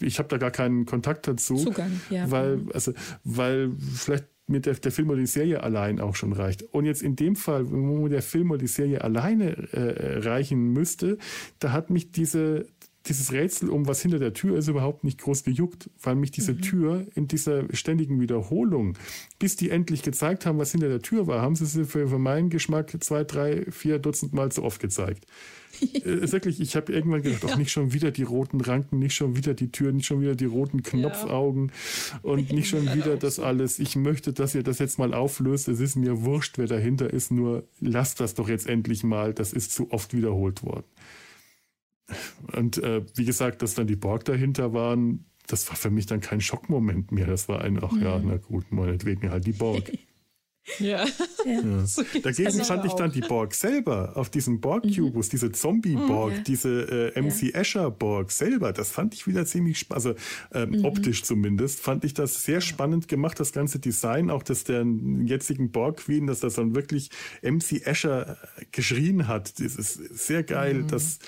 [0.00, 1.56] ich habe da gar keinen Kontakt dazu.
[1.56, 2.30] Zugang, ja.
[2.30, 2.92] Weil, also,
[3.24, 6.62] weil vielleicht mit der, der Film oder die Serie allein auch schon reicht.
[6.62, 11.18] Und jetzt in dem Fall, wo der Film oder die Serie alleine äh, reichen müsste,
[11.60, 12.66] da hat mich diese,
[13.06, 16.54] dieses Rätsel um was hinter der Tür ist überhaupt nicht groß gejuckt, weil mich diese
[16.54, 16.62] mhm.
[16.62, 18.96] Tür in dieser ständigen Wiederholung,
[19.38, 22.18] bis die endlich gezeigt haben, was hinter der Tür war, haben sie sie für, für
[22.18, 25.26] meinen Geschmack zwei, drei, vier Dutzend Mal zu oft gezeigt.
[25.94, 29.36] äh, wirklich, ich habe irgendwann gedacht, auch nicht schon wieder die roten Ranken, nicht schon
[29.36, 31.72] wieder die Tür, nicht schon wieder die roten Knopfaugen
[32.12, 32.18] ja.
[32.22, 33.78] und nicht schon wieder das alles.
[33.78, 35.68] Ich möchte, dass ihr das jetzt mal auflöst.
[35.68, 39.34] Es ist mir wurscht, wer dahinter ist, nur lasst das doch jetzt endlich mal.
[39.34, 40.86] Das ist zu oft wiederholt worden.
[42.52, 46.20] Und äh, wie gesagt, dass dann die Borg dahinter waren, das war für mich dann
[46.20, 47.26] kein Schockmoment mehr.
[47.26, 48.28] Das war ein, ach ja, mhm.
[48.28, 49.92] na gut, meinetwegen halt die Borg.
[50.78, 51.04] Ja.
[51.44, 51.86] ja.
[51.86, 55.30] So Dagegen fand ich dann die Borg selber auf diesem Borg-Cubus, mhm.
[55.30, 56.42] diese Zombie-Borg, mhm, ja.
[56.42, 57.60] diese äh, MC ja.
[57.60, 60.14] Escher-Borg selber, das fand ich wieder ziemlich spannend, also
[60.54, 60.84] ähm, mhm.
[60.86, 64.86] optisch zumindest, fand ich das sehr spannend gemacht, das ganze Design, auch das der
[65.26, 67.10] jetzigen Borg-Queen, dass das dann wirklich
[67.42, 68.38] MC Escher
[68.72, 69.60] geschrien hat.
[69.60, 70.88] Das ist sehr geil, mhm.
[70.88, 71.18] das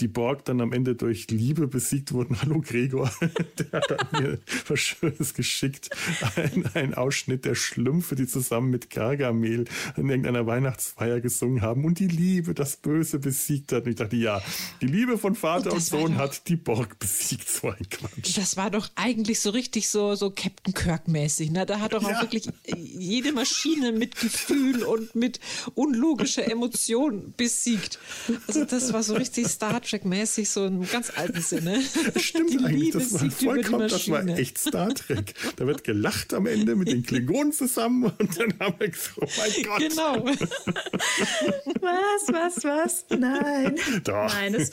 [0.00, 2.40] die Borg dann am Ende durch Liebe besiegt wurden.
[2.42, 3.10] Hallo Gregor,
[3.58, 5.90] der hat mir was Schönes geschickt.
[6.36, 9.64] Ein, ein, Ausschnitt der Schlümpfe, die zusammen mit Gargamel
[9.96, 13.84] in irgendeiner Weihnachtsfeier gesungen haben und die Liebe das Böse besiegt hat.
[13.84, 14.42] Und ich dachte, ja,
[14.80, 17.48] die Liebe von Vater und, und Sohn doch, hat die Borg besiegt.
[17.48, 18.36] So ein Quatsch.
[18.36, 21.50] Das war doch eigentlich so richtig so, so Captain Kirk-mäßig.
[21.50, 21.66] Ne?
[21.66, 22.16] Da hat doch ja.
[22.16, 25.40] auch wirklich jede Maschine mit Gefühl und mit
[25.74, 27.98] unlogischer Emotion besiegt.
[28.46, 31.82] Also das war so richtig Star Trek-mäßig, so im ganz alten Sinne.
[32.14, 35.34] Das stimmt die eigentlich, Liebe das war vollkommen, das war echt Star Trek.
[35.56, 39.26] Da wird gelacht am Ende mit den Klingonen zusammen und dann haben wir gesagt, oh
[39.38, 39.78] mein Gott.
[39.78, 40.24] Genau.
[41.80, 43.04] was, was, was?
[43.10, 43.76] Nein.
[44.04, 44.32] Doch.
[44.32, 44.70] Nein, es,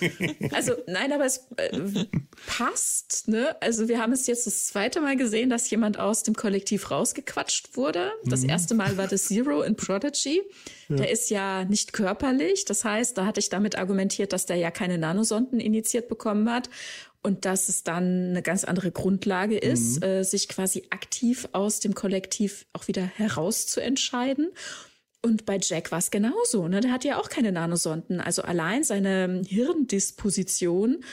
[0.53, 2.05] also nein, aber es äh,
[2.45, 3.55] passt, ne?
[3.61, 7.75] Also wir haben es jetzt das zweite Mal gesehen, dass jemand aus dem Kollektiv rausgequatscht
[7.75, 8.11] wurde.
[8.25, 8.49] Das mhm.
[8.49, 10.41] erste Mal war das Zero in Prodigy.
[10.89, 10.95] Ja.
[10.97, 12.65] Der ist ja nicht körperlich.
[12.65, 16.69] Das heißt, da hatte ich damit argumentiert, dass der ja keine Nanosonden initiiert bekommen hat
[17.21, 20.03] und dass es dann eine ganz andere Grundlage ist, mhm.
[20.03, 24.49] äh, sich quasi aktiv aus dem Kollektiv auch wieder herauszuentscheiden.
[25.21, 26.67] Und bei Jack war es genauso.
[26.67, 26.81] Ne?
[26.81, 28.19] Der hat ja auch keine Nanosonden.
[28.19, 31.03] Also allein seine Hirndisposition,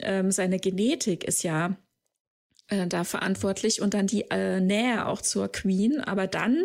[0.00, 1.76] ähm, seine Genetik ist ja
[2.66, 6.00] äh, da verantwortlich und dann die äh, Nähe auch zur Queen.
[6.00, 6.64] Aber dann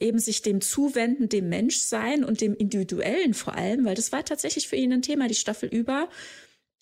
[0.00, 4.68] eben sich dem zuwenden, dem Menschsein und dem Individuellen vor allem, weil das war tatsächlich
[4.68, 6.08] für ihn ein Thema die Staffel über.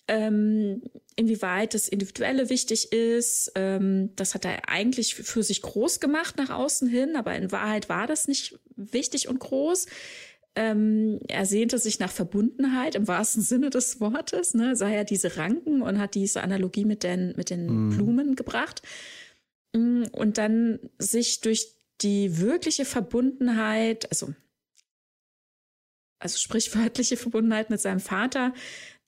[0.07, 0.83] Ähm,
[1.15, 6.51] inwieweit das Individuelle wichtig ist, ähm, das hat er eigentlich für sich groß gemacht nach
[6.51, 9.87] außen hin, aber in Wahrheit war das nicht wichtig und groß.
[10.57, 14.75] Ähm, er sehnte sich nach Verbundenheit im wahrsten Sinne des Wortes, ne?
[14.75, 17.89] sah er diese Ranken und hat diese Analogie mit den, mit den mm.
[17.89, 18.81] Blumen gebracht.
[19.73, 24.33] Mm, und dann sich durch die wirkliche Verbundenheit, also,
[26.19, 28.53] also sprichwörtliche Verbundenheit mit seinem Vater,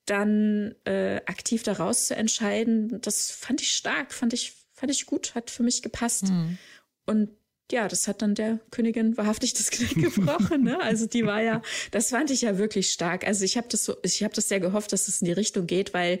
[0.06, 5.34] dann äh, aktiv daraus zu entscheiden, das fand ich stark, fand ich, fand ich gut,
[5.34, 6.24] hat für mich gepasst.
[6.24, 6.58] Mhm.
[7.04, 7.30] Und
[7.70, 10.64] ja, das hat dann der Königin wahrhaftig das Knick gebrochen.
[10.64, 10.80] Ne?
[10.80, 13.26] Also die war ja, das fand ich ja wirklich stark.
[13.26, 15.66] Also ich habe das so, ich habe das sehr gehofft, dass es in die Richtung
[15.66, 16.20] geht, weil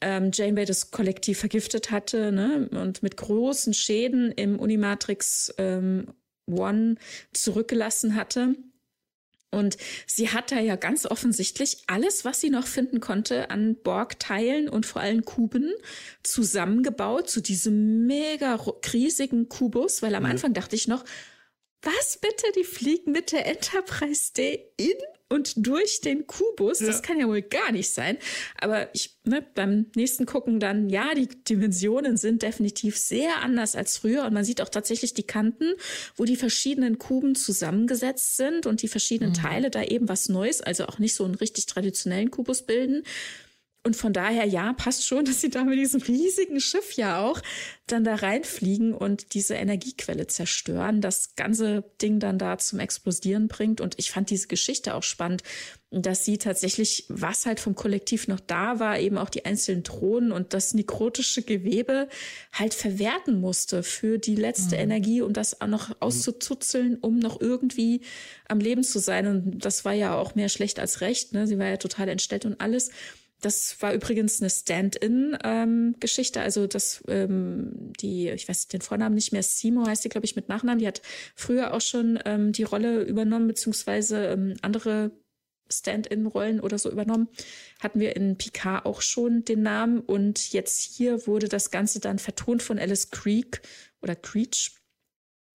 [0.00, 2.68] ähm, Janeway das Kollektiv vergiftet hatte ne?
[2.72, 6.06] und mit großen Schäden im Unimatrix ähm,
[6.46, 6.96] One
[7.32, 8.54] zurückgelassen hatte.
[9.52, 14.68] Und sie hat da ja ganz offensichtlich alles, was sie noch finden konnte, an Borg-Teilen
[14.68, 15.72] und vor allem Kuben
[16.22, 18.54] zusammengebaut zu diesem mega
[18.92, 20.30] riesigen Kubus, weil am mhm.
[20.30, 21.04] Anfang dachte ich noch,
[21.82, 24.92] was bitte, die fliegen mit der Enterprise D in
[25.30, 26.80] und durch den Kubus.
[26.80, 26.88] Ja.
[26.88, 28.18] Das kann ja wohl gar nicht sein.
[28.60, 33.96] Aber ich, ne, beim nächsten Gucken dann, ja, die Dimensionen sind definitiv sehr anders als
[33.96, 34.24] früher.
[34.24, 35.74] Und man sieht auch tatsächlich die Kanten,
[36.16, 39.36] wo die verschiedenen Kuben zusammengesetzt sind und die verschiedenen mhm.
[39.36, 43.04] Teile da eben was Neues, also auch nicht so einen richtig traditionellen Kubus bilden.
[43.82, 47.40] Und von daher, ja, passt schon, dass sie da mit diesem riesigen Schiff ja auch
[47.86, 53.80] dann da reinfliegen und diese Energiequelle zerstören, das ganze Ding dann da zum Explodieren bringt.
[53.80, 55.42] Und ich fand diese Geschichte auch spannend,
[55.90, 60.30] dass sie tatsächlich, was halt vom Kollektiv noch da war, eben auch die einzelnen Thronen
[60.30, 62.08] und das nekrotische Gewebe
[62.52, 64.82] halt verwerten musste für die letzte mhm.
[64.82, 68.02] Energie, um das auch noch auszuzuzeln, um noch irgendwie
[68.46, 69.26] am Leben zu sein.
[69.26, 71.32] Und das war ja auch mehr schlecht als recht.
[71.32, 71.48] Ne?
[71.48, 72.90] Sie war ja total entstellt und alles.
[73.40, 76.38] Das war übrigens eine Stand-in-Geschichte.
[76.38, 80.26] Ähm, also das, ähm, die, ich weiß den Vornamen nicht mehr, Simo heißt die, glaube
[80.26, 80.78] ich, mit Nachnamen.
[80.78, 81.00] Die hat
[81.34, 85.12] früher auch schon ähm, die Rolle übernommen, beziehungsweise ähm, andere
[85.72, 87.28] Stand-in-Rollen oder so übernommen.
[87.80, 90.00] Hatten wir in Picard auch schon den Namen.
[90.00, 93.62] Und jetzt hier wurde das Ganze dann vertont von Alice Creek
[94.02, 94.79] oder Creech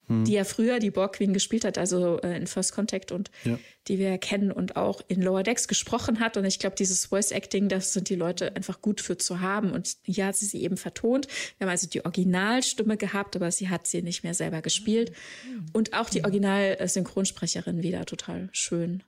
[0.08, 0.26] hm.
[0.26, 3.58] die ja früher die Borg Queen gespielt hat, also äh, in First Contact und ja.
[3.88, 6.38] die wir kennen und auch in Lower Decks gesprochen hat.
[6.38, 9.72] Und ich glaube, dieses Voice Acting, das sind die Leute einfach gut für zu haben.
[9.72, 11.28] Und hier hat sie sie eben vertont.
[11.58, 15.12] Wir haben also die Originalstimme gehabt, aber sie hat sie nicht mehr selber gespielt.
[15.48, 15.65] Mhm.
[15.74, 19.04] Und auch die Original-Synchronsprecherin wieder total schön.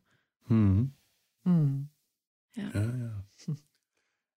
[0.47, 0.93] Mhm.
[1.43, 1.89] Mhm.
[2.55, 2.71] Ja.
[2.73, 3.23] ja, ja.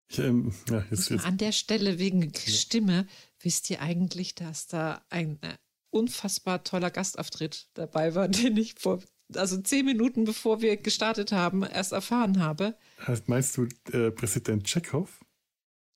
[0.08, 1.24] Ich, ähm, ja jetzt, jetzt.
[1.24, 3.06] An der Stelle wegen Stimme,
[3.38, 5.54] wisst ihr eigentlich, dass da ein äh,
[5.90, 9.00] unfassbar toller Gastauftritt dabei war, den ich vor,
[9.34, 12.74] also zehn Minuten bevor wir gestartet haben, erst erfahren habe.
[13.26, 15.08] Meinst du äh, Präsident Tschechow?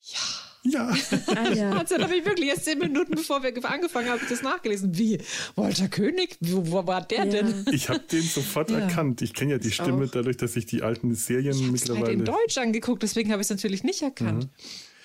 [0.00, 0.18] Ja.
[0.64, 0.94] Ja.
[1.26, 1.72] Ah, ja.
[1.72, 4.96] Also, habe ich wirklich erst zehn Minuten bevor wir angefangen haben, das nachgelesen.
[4.96, 5.18] Wie?
[5.56, 6.36] Walter König?
[6.40, 7.24] Wo, wo war der ja.
[7.26, 7.66] denn?
[7.72, 8.78] Ich habe den sofort ja.
[8.78, 9.20] erkannt.
[9.20, 10.10] Ich kenne ja die ich Stimme auch.
[10.10, 12.02] dadurch, dass ich die alten Serien ich mittlerweile.
[12.02, 14.44] Ich habe in Deutsch angeguckt, deswegen habe ich es natürlich nicht erkannt.
[14.44, 14.50] Mhm.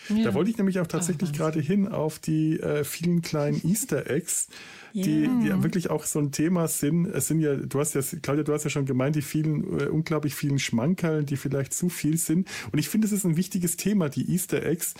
[0.09, 0.25] Ja.
[0.25, 4.47] Da wollte ich nämlich auch tatsächlich gerade hin auf die äh, vielen kleinen Easter Eggs,
[4.93, 5.39] die, yeah.
[5.41, 7.05] die ja wirklich auch so ein Thema sind.
[7.05, 9.85] Es sind ja, du hast ja, Claudia, du hast ja schon gemeint, die vielen, äh,
[9.85, 12.47] unglaublich vielen Schmankerln, die vielleicht zu viel sind.
[12.71, 14.95] Und ich finde, es ist ein wichtiges Thema, die Easter Eggs,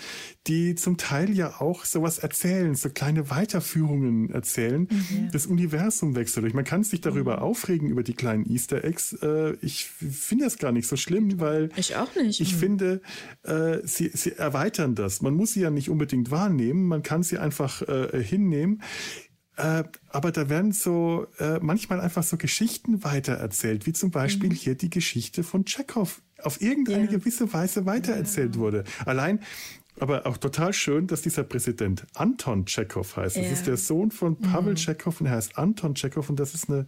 [0.46, 4.88] die zum Teil ja auch sowas erzählen, so kleine Weiterführungen erzählen.
[4.90, 5.30] Mhm.
[5.32, 6.54] Das Universum wechselt.
[6.54, 7.42] Man kann sich darüber mhm.
[7.42, 9.12] aufregen, über die kleinen Easter Eggs.
[9.14, 12.40] Äh, ich finde das gar nicht so schlimm, weil ich auch nicht.
[12.40, 12.58] Ich mhm.
[12.58, 13.00] finde,
[13.42, 15.22] äh, sie, sie erweitern das.
[15.22, 18.82] Man muss sie ja nicht unbedingt wahrnehmen, man kann sie einfach äh, hinnehmen.
[19.56, 24.54] Äh, aber da werden so äh, manchmal einfach so Geschichten weitererzählt, wie zum Beispiel mhm.
[24.54, 27.10] hier die Geschichte von Tschechow auf irgendeine ja.
[27.10, 28.60] gewisse Weise weitererzählt ja.
[28.60, 28.84] wurde.
[29.04, 29.40] Allein
[29.98, 33.36] aber auch total schön, dass dieser Präsident Anton Tschechow heißt.
[33.36, 34.76] Das ist der Sohn von Pavel mhm.
[34.76, 36.84] Tschechow und er heißt Anton Tschechow und das ist eine äh,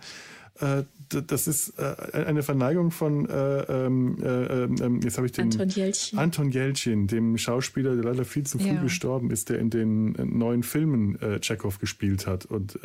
[1.09, 5.69] das ist äh, eine Verneigung von, äh, ähm, äh, ähm, jetzt habe ich den Anton
[5.69, 6.19] Jelchin.
[6.19, 8.83] Anton Jelchin, dem Schauspieler, der leider viel zu früh ja.
[8.83, 12.47] gestorben ist, der in den neuen Filmen äh, Chekhov gespielt hat.
[12.47, 12.79] Und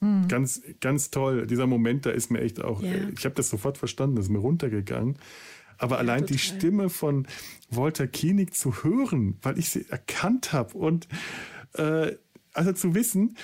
[0.00, 0.28] mhm.
[0.28, 1.46] ganz, ganz toll.
[1.46, 2.92] Dieser Moment, da ist mir echt auch, ja.
[3.16, 5.16] ich habe das sofort verstanden, das ist mir runtergegangen.
[5.78, 6.36] Aber ja, allein total.
[6.36, 7.26] die Stimme von
[7.70, 11.08] Walter Koenig zu hören, weil ich sie erkannt habe und
[12.52, 13.36] also zu wissen,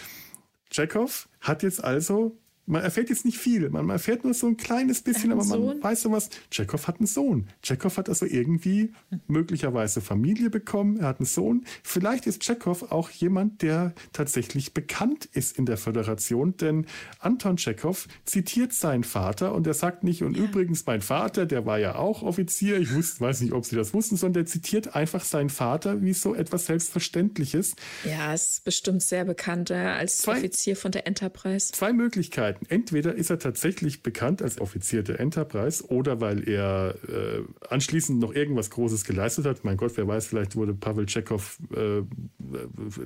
[0.70, 5.02] Chekhov hat jetzt also man erfährt jetzt nicht viel, man, erfährt nur so ein kleines
[5.02, 5.82] bisschen, aber man Sohn?
[5.82, 6.28] weiß so was.
[6.50, 7.48] Chekhov hat einen Sohn.
[7.62, 8.92] Chekhov hat also irgendwie
[9.28, 11.64] möglicherweise Familie bekommen, er hat einen Sohn.
[11.82, 16.86] Vielleicht ist Chekhov auch jemand, der tatsächlich bekannt ist in der Föderation, denn
[17.20, 20.44] Anton Chekhov zitiert seinen Vater und er sagt nicht, und ja.
[20.44, 23.94] übrigens mein Vater, der war ja auch Offizier, ich wusste, weiß nicht, ob Sie das
[23.94, 27.76] wussten, sondern der zitiert einfach seinen Vater wie so etwas Selbstverständliches.
[28.04, 31.72] Ja, ist bestimmt sehr bekannt äh, als zwei, Offizier von der Enterprise.
[31.72, 32.55] Zwei Möglichkeiten.
[32.56, 32.66] Möglichkeiten.
[32.74, 38.34] Entweder ist er tatsächlich bekannt als Offizier der Enterprise oder weil er äh, anschließend noch
[38.34, 39.64] irgendwas Großes geleistet hat.
[39.64, 42.02] Mein Gott, wer weiß, vielleicht wurde Pavel Chekhov äh,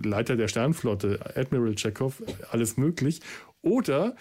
[0.03, 3.21] Leiter der Sternflotte, Admiral Chekhov, alles möglich.
[3.63, 4.17] Oder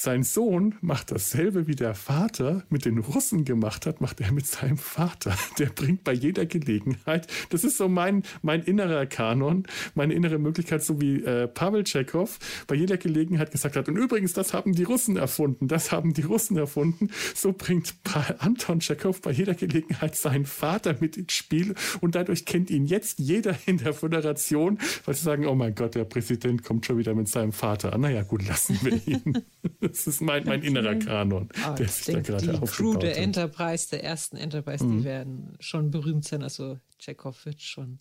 [0.00, 4.46] sein Sohn macht dasselbe, wie der Vater mit den Russen gemacht hat, macht er mit
[4.46, 5.36] seinem Vater.
[5.58, 10.82] Der bringt bei jeder Gelegenheit, das ist so mein, mein innerer Kanon, meine innere Möglichkeit,
[10.82, 14.84] so wie äh, Pavel Tschechow bei jeder Gelegenheit gesagt hat, und übrigens, das haben die
[14.84, 17.94] Russen erfunden, das haben die Russen erfunden, so bringt
[18.38, 23.18] Anton Tschechow bei jeder Gelegenheit seinen Vater mit ins Spiel und dadurch kennt ihn jetzt
[23.18, 27.14] jeder in der Föderation, weil sie sagen, oh mein Gott, der Präsident kommt schon wieder
[27.14, 28.00] mit seinem Vater an.
[28.00, 29.44] Naja, gut, lassen wir ihn.
[29.90, 31.48] Das ist mein, mein innerer Kanon.
[31.68, 34.98] Oh, der ich denke, die Crew der Enterprise, der ersten Enterprise, mhm.
[34.98, 36.42] die werden schon berühmt sein.
[36.42, 38.00] Also Chekhov wird schon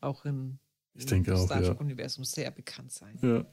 [0.00, 0.58] auch im,
[0.94, 3.18] ich denke im Star Trek-Universum sehr bekannt sein.
[3.22, 3.46] Ja.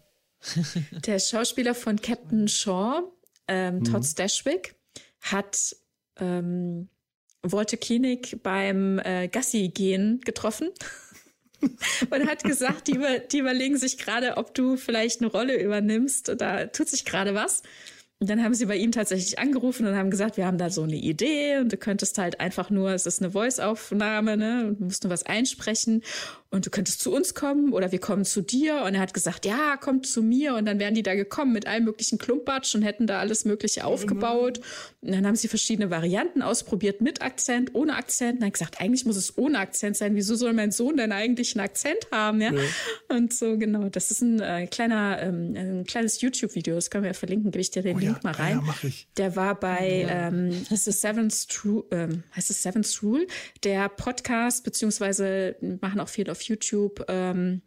[1.00, 3.04] der Schauspieler von Captain Shaw,
[3.48, 4.04] ähm, Todd mhm.
[4.04, 4.76] Stashwick,
[5.22, 5.76] hat
[6.18, 6.90] ähm,
[7.44, 10.70] Walter Koenig beim äh, Gassi-Gehen getroffen
[12.10, 16.34] und hat gesagt, die, über, die überlegen sich gerade, ob du vielleicht eine Rolle übernimmst.
[16.38, 17.64] Da tut sich gerade was.
[18.20, 20.82] Und dann haben sie bei ihm tatsächlich angerufen und haben gesagt, wir haben da so
[20.82, 25.04] eine Idee und du könntest halt einfach nur, es ist eine Voice-Aufnahme, ne, du musst
[25.04, 26.02] nur was einsprechen
[26.50, 28.84] und du könntest zu uns kommen oder wir kommen zu dir.
[28.84, 30.56] Und er hat gesagt, ja, kommt zu mir.
[30.56, 33.86] Und dann wären die da gekommen mit allen möglichen Klumpatsch und hätten da alles Mögliche
[33.86, 34.62] aufgebaut.
[35.02, 38.40] Und dann haben sie verschiedene Varianten ausprobiert mit Akzent, ohne Akzent.
[38.40, 40.16] Und hat gesagt, eigentlich muss es ohne Akzent sein.
[40.16, 42.40] Wieso soll mein Sohn denn eigentlich einen Akzent haben?
[42.40, 42.54] Ja.
[42.54, 42.62] ja.
[43.10, 43.90] Und so, genau.
[43.90, 46.76] Das ist ein äh, kleiner, ähm, ein kleines YouTube-Video.
[46.76, 47.52] Das können wir ja verlinken.
[47.52, 48.58] Gebe ich dir den oh, Link ja, mal rein.
[48.58, 49.08] Ja, mach ich.
[49.18, 50.28] Der war bei, ja.
[50.30, 51.48] ähm, heißt es Seventh,
[51.92, 53.28] ähm, heißt es Seventh Rule?
[53.66, 57.64] Der Podcast, beziehungsweise machen auch viel auf YouTube ähm,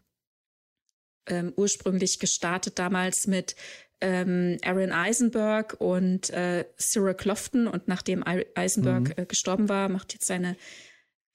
[1.26, 3.56] ähm, ursprünglich gestartet damals mit
[4.00, 9.14] ähm, Aaron Eisenberg und äh, Cyril Clofton und nachdem Eisenberg mhm.
[9.16, 10.56] äh, gestorben war, macht jetzt seine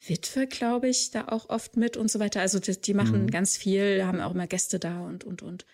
[0.07, 2.41] Witwe, glaube ich, da auch oft mit und so weiter.
[2.41, 3.31] Also die, die machen mhm.
[3.31, 5.65] ganz viel, haben auch immer Gäste da und und und.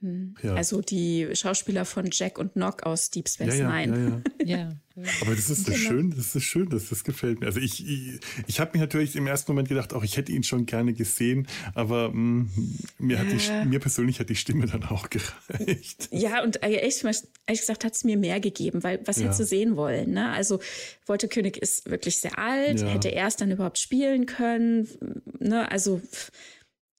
[0.00, 0.34] Hm.
[0.42, 0.54] Ja.
[0.54, 4.22] Also die Schauspieler von Jack und Nock aus Deep Space ja, Nine.
[4.44, 4.72] Ja, ja.
[5.20, 5.78] Aber das ist genau.
[5.78, 7.46] schön, das ist schön, das, das gefällt mir.
[7.46, 10.42] Also ich, ich, ich habe mir natürlich im ersten Moment gedacht, auch ich hätte ihn
[10.42, 14.84] schon gerne gesehen, aber mh, mm, mir, hat die, mir persönlich hat die Stimme dann
[14.84, 16.08] auch gereicht.
[16.16, 19.44] Ja, und äh, ehrlich, ehrlich gesagt hat es mir mehr gegeben, weil was hättest du
[19.44, 20.12] sehen wollen?
[20.12, 20.30] Ne?
[20.30, 20.60] Also
[21.04, 24.88] Wolter König ist wirklich sehr alt, hätte er es dann überhaupt spielen können?
[25.38, 25.70] Ne?
[25.70, 26.00] Also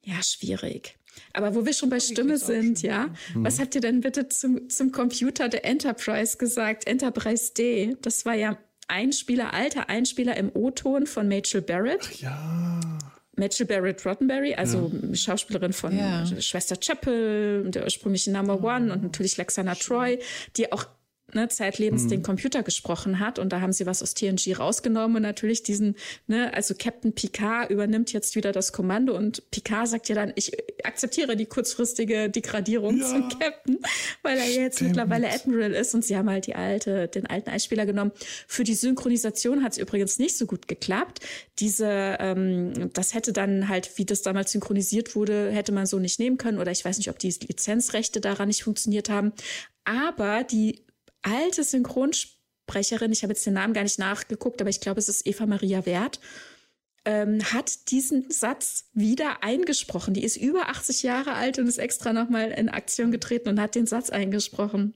[0.03, 0.96] ja, schwierig.
[1.33, 3.45] Aber wo wir schon bei Stimme sind, ja, mhm.
[3.45, 6.87] was habt ihr denn bitte zum, zum Computer der Enterprise gesagt?
[6.87, 12.01] Enterprise D, das war ja Einspieler, alter Einspieler im O-Ton von Rachel Barrett.
[12.03, 12.81] Ach ja.
[13.37, 15.15] Rachel Barrett Rottenberry, also ja.
[15.15, 16.25] Schauspielerin von ja.
[16.41, 20.19] Schwester Chapel, der ursprünglichen Number One und natürlich Lexana Troy,
[20.55, 20.85] die auch
[21.33, 22.09] ne, zeitlebens mhm.
[22.09, 23.39] den Computer gesprochen hat.
[23.39, 25.95] Und da haben sie was aus TNG rausgenommen und natürlich diesen,
[26.27, 30.51] ne, also Captain Picard übernimmt jetzt wieder das Kommando und Picard sagt ja dann, ich
[30.85, 33.05] akzeptiere die kurzfristige Degradierung ja.
[33.05, 33.79] zum Captain,
[34.23, 34.91] weil er jetzt Stimmt.
[34.91, 38.11] mittlerweile Admiral ist und sie haben halt die alte, den alten Einspieler genommen.
[38.47, 41.19] Für die Synchronisation hat es übrigens nicht so gut geklappt.
[41.59, 46.19] Diese, ähm, das hätte dann halt, wie das damals synchronisiert wurde, hätte man so nicht
[46.19, 49.33] nehmen können oder ich weiß nicht, ob die Lizenzrechte daran nicht funktioniert haben.
[49.83, 50.86] Aber die
[51.27, 55.27] alte Synchronsprecherin, ich habe jetzt den Namen gar nicht nachgeguckt, aber ich glaube, es ist
[55.27, 56.19] Eva Maria Wert,
[57.05, 60.13] ähm, hat diesen Satz wieder eingesprochen.
[60.13, 63.75] Die ist über 80 Jahre alt und ist extra nochmal in Aktion getreten und hat
[63.75, 64.93] den Satz eingesprochen.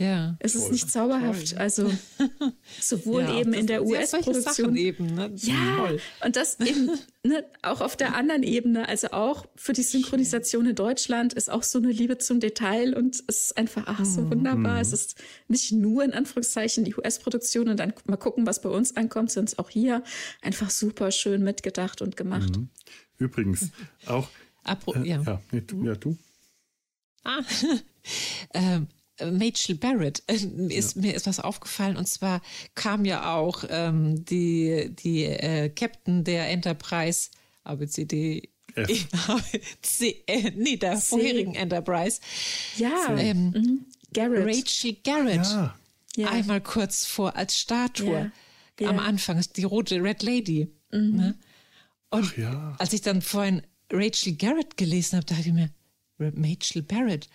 [0.00, 0.34] Ja.
[0.38, 1.50] Es ist nicht zauberhaft.
[1.50, 1.58] Toll.
[1.58, 1.92] Also
[2.80, 4.74] sowohl ja, eben in der US-Produktion.
[4.74, 5.30] eben, ne?
[5.36, 6.00] Ja, toll.
[6.24, 6.90] und das eben
[7.22, 11.62] ne, auch auf der anderen Ebene, also auch für die Synchronisation in Deutschland ist auch
[11.62, 14.30] so eine Liebe zum Detail und es ist einfach ach so mhm.
[14.30, 14.76] wunderbar.
[14.76, 14.80] Mhm.
[14.80, 15.16] Es ist
[15.48, 19.58] nicht nur in Anführungszeichen die US-Produktion und dann mal gucken, was bei uns ankommt, sondern
[19.58, 20.02] auch hier
[20.40, 22.56] einfach super schön mitgedacht und gemacht.
[22.56, 22.70] Mhm.
[23.18, 23.68] Übrigens
[24.06, 24.28] auch.
[24.64, 25.22] Apro äh, ja.
[25.22, 25.40] Ja,
[25.84, 26.16] ja, du.
[27.22, 27.40] Ah,
[28.54, 28.86] ähm,
[29.20, 31.02] Rachel Barrett äh, ist ja.
[31.02, 32.40] mir ist was aufgefallen und zwar
[32.74, 37.30] kam ja auch ähm, die die äh, Captain der Enterprise
[37.64, 39.08] ABCD F.
[39.82, 41.08] C, äh, nee, der C.
[41.08, 42.20] vorherigen Enterprise.
[42.76, 43.86] Ja, ähm, mhm.
[44.12, 44.46] Garrett.
[44.46, 45.44] Rachel Garrett.
[45.44, 45.74] Ja.
[46.16, 46.30] Ja.
[46.30, 48.32] Einmal kurz vor als Statue.
[48.80, 48.88] Ja.
[48.88, 50.72] Am Anfang die rote Red Lady.
[50.90, 51.16] Mhm.
[51.16, 51.38] Ne?
[52.10, 52.34] Und
[52.78, 53.62] als ich dann vorhin
[53.92, 55.70] Rachel Garrett gelesen habe, dachte ich mir,
[56.18, 57.28] Rachel Barrett.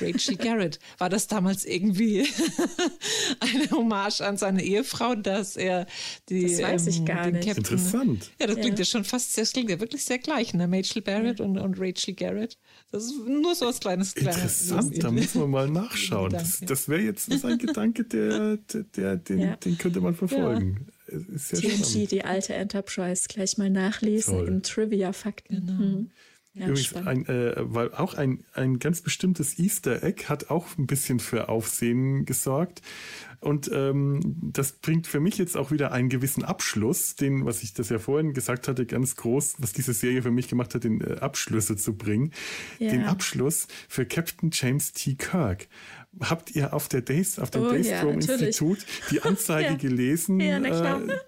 [0.00, 0.78] Rachel Garrett.
[0.98, 2.20] War das damals irgendwie
[3.40, 5.86] eine Hommage an seine Ehefrau, dass er
[6.28, 6.42] die.
[6.42, 7.46] Das weiß ich ähm, gar nicht.
[7.46, 8.30] Captain, Interessant.
[8.40, 8.84] Ja, das klingt ja.
[8.84, 10.68] ja schon fast, das klingt ja wirklich sehr gleich, ne?
[10.70, 11.44] Rachel Barrett ja.
[11.44, 12.58] und, und Rachel Garrett.
[12.90, 14.62] Das ist nur so was kleines, kleines.
[14.62, 16.30] Interessant, da müssen wir mal nachschauen.
[16.30, 19.56] Das, das wäre jetzt ein Gedanke, der, der, der den, ja.
[19.56, 20.86] den könnte man verfolgen.
[21.06, 24.48] Ist ja TNG, die alte Enterprise, gleich mal nachlesen Toll.
[24.48, 25.66] im Trivia-Fakten.
[25.66, 25.78] Genau.
[25.78, 26.10] Hm.
[26.54, 30.86] Ja, Übrigens, ein, äh, weil auch ein, ein ganz bestimmtes Easter Egg hat auch ein
[30.86, 32.82] bisschen für Aufsehen gesorgt.
[33.40, 34.20] Und ähm,
[34.52, 37.98] das bringt für mich jetzt auch wieder einen gewissen Abschluss, den, was ich das ja
[37.98, 41.76] vorhin gesagt hatte, ganz groß, was diese Serie für mich gemacht hat, den äh, Abschlüsse
[41.76, 42.32] zu bringen.
[42.78, 42.90] Ja.
[42.90, 45.14] Den Abschluss für Captain James T.
[45.14, 45.68] Kirk.
[46.20, 49.76] Habt ihr auf der Days, auf dem oh, Daystrom ja, Institut die Anzeige ja.
[49.76, 50.60] gelesen, äh,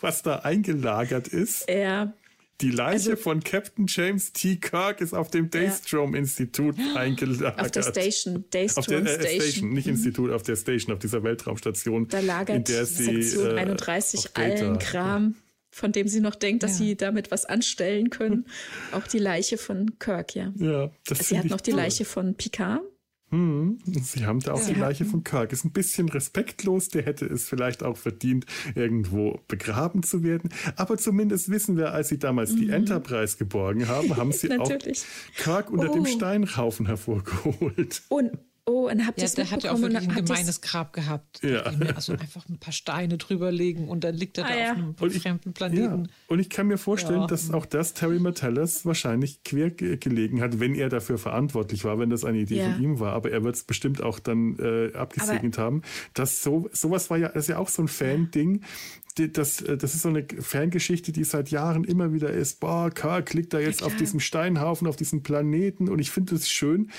[0.00, 1.68] was da eingelagert ist?
[1.68, 2.14] Ja.
[2.60, 4.56] Die Leiche also, von Captain James T.
[4.56, 6.96] Kirk ist auf dem Daystrom-Institut ja.
[6.96, 7.60] eingelagert.
[7.60, 8.44] Auf der Station.
[8.50, 9.40] Daystrom auf der äh, Station.
[9.40, 9.68] Station.
[9.70, 9.92] Nicht mhm.
[9.92, 12.08] Institut, auf der Station, auf dieser Weltraumstation.
[12.08, 15.36] Da lagert in der sie, Sektion äh, 31 allen Kram,
[15.70, 16.86] von dem sie noch denkt, dass ja.
[16.86, 18.46] sie damit was anstellen können.
[18.92, 20.52] Auch die Leiche von Kirk, ja.
[20.56, 22.80] Ja, das Sie hat noch die Leiche von Picard.
[23.30, 24.72] Hm, Sie haben da auch ja.
[24.72, 25.52] die Leiche von Kirk.
[25.52, 26.88] Ist ein bisschen respektlos.
[26.88, 30.50] Der hätte es vielleicht auch verdient, irgendwo begraben zu werden.
[30.76, 32.56] Aber zumindest wissen wir, als Sie damals mhm.
[32.56, 34.72] die Enterprise geborgen haben, haben Sie auch
[35.36, 35.94] Kirk unter oh.
[35.94, 38.02] dem Steinhaufen hervorgeholt.
[38.08, 38.32] Und
[38.68, 41.42] Oh, und habt ihr ja, der hat ja auch wirklich ein gemeines Grab gehabt.
[41.42, 41.62] Ja.
[41.94, 44.72] Also einfach ein paar Steine drüberlegen und dann liegt er ah, da ja.
[44.72, 46.04] auf einem ich, fremden Planeten.
[46.04, 46.10] Ja.
[46.26, 47.26] Und ich kann mir vorstellen, ja.
[47.26, 52.10] dass auch das Terry Metellus wahrscheinlich quer gelegen hat, wenn er dafür verantwortlich war, wenn
[52.10, 53.14] das eine Idee von ihm war.
[53.14, 55.82] Aber er wird es bestimmt auch dann äh, abgesegnet Aber haben.
[56.12, 58.62] Das so, sowas war ja, das ist ja auch so ein Fan-Ding
[59.26, 62.60] das, äh, das ist so eine Fangeschichte, die seit Jahren immer wieder ist.
[62.60, 65.88] Boah, Kirk liegt da jetzt ja, auf diesem Steinhaufen, auf diesem Planeten.
[65.88, 66.90] Und ich finde es schön,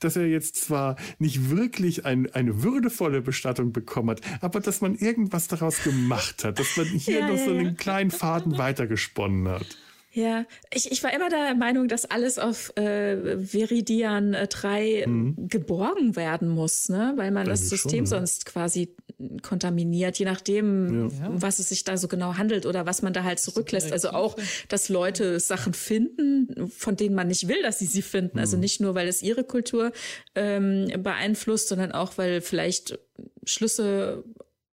[0.00, 4.94] dass er jetzt zwar nicht wirklich ein, eine würdevolle Bestattung bekommen hat, aber dass man
[4.94, 9.48] irgendwas daraus gemacht hat, dass man hier ja, noch ja, so einen kleinen Faden weitergesponnen
[9.48, 9.66] hat.
[10.14, 15.48] Ja, ich, ich war immer der Meinung, dass alles auf äh, Veridian äh, 3 mhm.
[15.48, 17.14] geborgen werden muss, ne?
[17.16, 18.94] weil man Eigentlich das System schon, sonst quasi
[19.42, 21.28] kontaminiert, je nachdem, ja.
[21.28, 23.92] was es sich da so genau handelt oder was man da halt zurücklässt.
[23.92, 24.36] Also auch,
[24.68, 28.38] dass Leute Sachen finden, von denen man nicht will, dass sie sie finden.
[28.38, 28.54] Also mhm.
[28.54, 29.90] Also nicht nur, weil es ihre Kultur
[30.34, 32.98] ähm, beeinflusst, sondern auch, weil vielleicht
[33.44, 34.22] Schlüsse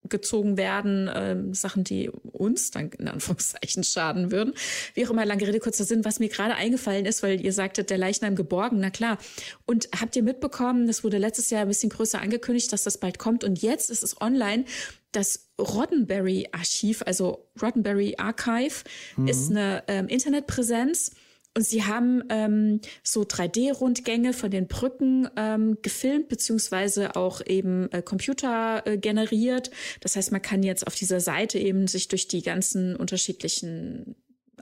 [0.09, 4.55] gezogen werden, äh, Sachen, die uns dann in Anführungszeichen schaden würden.
[4.95, 7.91] Wie auch immer, lange Rede, kurzer Sinn, was mir gerade eingefallen ist, weil ihr sagtet,
[7.91, 9.19] der Leichnam geborgen, na klar.
[9.67, 13.19] Und habt ihr mitbekommen, das wurde letztes Jahr ein bisschen größer angekündigt, dass das bald
[13.19, 14.65] kommt und jetzt ist es online.
[15.13, 18.85] Das Roddenberry-Archiv, also Roddenberry Archive,
[19.17, 19.29] mhm.
[19.29, 21.11] ist eine ähm, Internetpräsenz
[21.57, 28.03] und sie haben ähm, so 3D-Rundgänge von den Brücken ähm, gefilmt, beziehungsweise auch eben äh,
[28.03, 29.71] Computer äh, generiert.
[30.01, 34.15] Das heißt, man kann jetzt auf dieser Seite eben sich durch die ganzen unterschiedlichen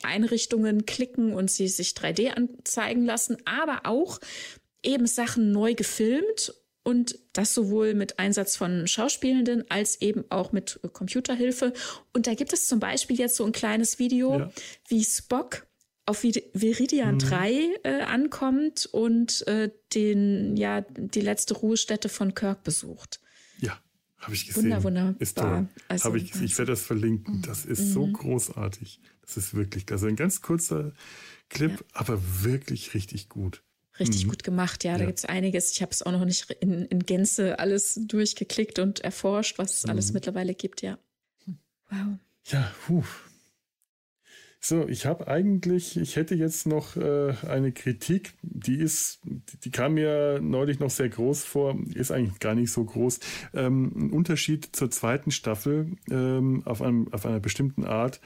[0.02, 4.18] Einrichtungen klicken und sie sich 3D anzeigen lassen, aber auch
[4.82, 10.80] eben Sachen neu gefilmt und das sowohl mit Einsatz von Schauspielenden als eben auch mit
[10.94, 11.74] Computerhilfe.
[12.14, 14.50] Und da gibt es zum Beispiel jetzt so ein kleines Video, ja.
[14.88, 15.67] wie Spock
[16.08, 17.18] auf Viridian mhm.
[17.18, 17.52] 3
[17.82, 23.20] äh, ankommt und äh, den, ja, die letzte Ruhestätte von Kirk besucht.
[23.60, 23.78] Ja,
[24.18, 24.64] habe ich gesehen.
[24.64, 25.14] Wunder, wunderbar.
[25.18, 25.68] Ist toll.
[25.88, 27.42] Also, ich, ich werde das verlinken.
[27.42, 27.92] Das ist mhm.
[27.92, 29.00] so großartig.
[29.20, 30.92] Das ist wirklich, also ein ganz kurzer
[31.50, 31.86] Clip, ja.
[31.92, 33.62] aber wirklich richtig gut.
[34.00, 34.30] Richtig mhm.
[34.30, 34.96] gut gemacht, ja.
[34.96, 35.72] Da gibt es einiges.
[35.72, 39.84] Ich habe es auch noch nicht in, in, Gänze alles durchgeklickt und erforscht, was es
[39.84, 39.90] mhm.
[39.90, 40.98] alles mittlerweile gibt, ja.
[41.90, 42.18] Wow.
[42.46, 43.04] Ja, puh.
[44.60, 49.94] So, ich habe eigentlich, ich hätte jetzt noch äh, eine Kritik, die ist, die kam
[49.94, 53.20] mir neulich noch sehr groß vor, ist eigentlich gar nicht so groß.
[53.54, 58.20] Ähm, ein Unterschied zur zweiten Staffel ähm, auf, einem, auf einer bestimmten Art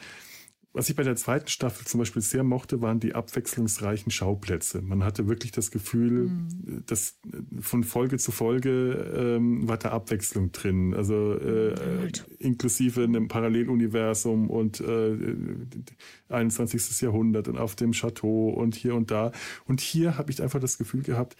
[0.74, 4.80] was ich bei der zweiten Staffel zum Beispiel sehr mochte, waren die abwechslungsreichen Schauplätze.
[4.80, 6.84] Man hatte wirklich das Gefühl, mhm.
[6.86, 7.18] dass
[7.60, 10.94] von Folge zu Folge ähm, war da Abwechslung drin.
[10.94, 15.16] Also äh, inklusive einem Paralleluniversum und äh,
[16.30, 17.02] 21.
[17.02, 19.32] Jahrhundert und auf dem Chateau und hier und da.
[19.66, 21.36] Und hier habe ich einfach das Gefühl gehabt,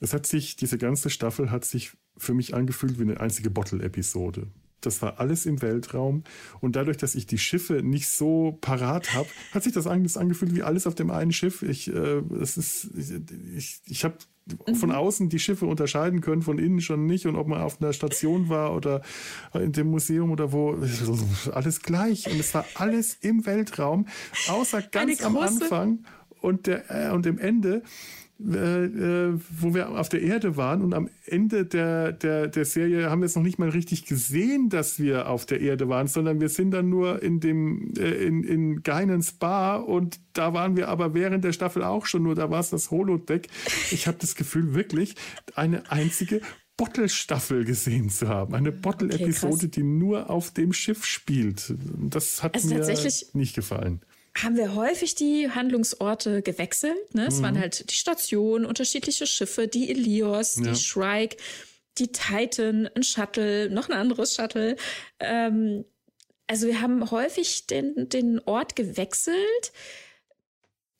[0.00, 4.48] es hat sich, diese ganze Staffel hat sich für mich angefühlt wie eine einzige Bottle-Episode.
[4.86, 6.24] Das war alles im Weltraum.
[6.60, 10.54] Und dadurch, dass ich die Schiffe nicht so parat habe, hat sich das eigentlich angefühlt
[10.54, 11.62] wie alles auf dem einen Schiff.
[11.62, 12.90] Ich, äh, es ist,
[13.56, 14.16] ich, ich habe
[14.74, 14.94] von mhm.
[14.94, 17.26] außen die Schiffe unterscheiden können, von innen schon nicht.
[17.26, 19.02] Und ob man auf einer Station war oder
[19.54, 20.76] in dem Museum oder wo,
[21.52, 22.30] alles gleich.
[22.30, 24.06] Und es war alles im Weltraum,
[24.48, 26.04] außer ganz am Anfang
[26.40, 27.82] und, der, äh, und dem Ende
[28.40, 33.08] äh, äh, wo wir auf der Erde waren und am Ende der, der, der Serie
[33.08, 36.40] haben wir es noch nicht mal richtig gesehen, dass wir auf der Erde waren, sondern
[36.40, 40.88] wir sind dann nur in dem äh, in, in Geinens Bar und da waren wir
[40.88, 43.48] aber während der Staffel auch schon, nur da war es das Holodeck.
[43.92, 45.14] Ich habe das Gefühl, wirklich
[45.54, 46.40] eine einzige
[46.76, 48.52] Bottle-Staffel gesehen zu haben.
[48.52, 51.72] Eine Bottle-Episode, okay, die nur auf dem Schiff spielt.
[52.10, 52.84] Das hat also mir
[53.32, 54.00] nicht gefallen
[54.36, 57.14] haben wir häufig die Handlungsorte gewechselt.
[57.14, 57.26] Ne?
[57.26, 57.60] Es waren mhm.
[57.60, 60.64] halt die Stationen, unterschiedliche Schiffe, die Elios, ja.
[60.64, 61.36] die Shrike,
[61.98, 64.76] die Titan, ein Shuttle, noch ein anderes Shuttle.
[65.20, 65.84] Ähm,
[66.46, 69.72] also wir haben häufig den, den Ort gewechselt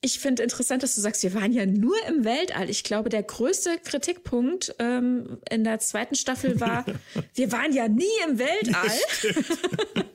[0.05, 2.69] ich finde interessant, dass du sagst, wir waren ja nur im Weltall.
[2.69, 6.85] Ich glaube, der größte Kritikpunkt ähm, in der zweiten Staffel war,
[7.35, 10.05] wir waren ja nie im Weltall.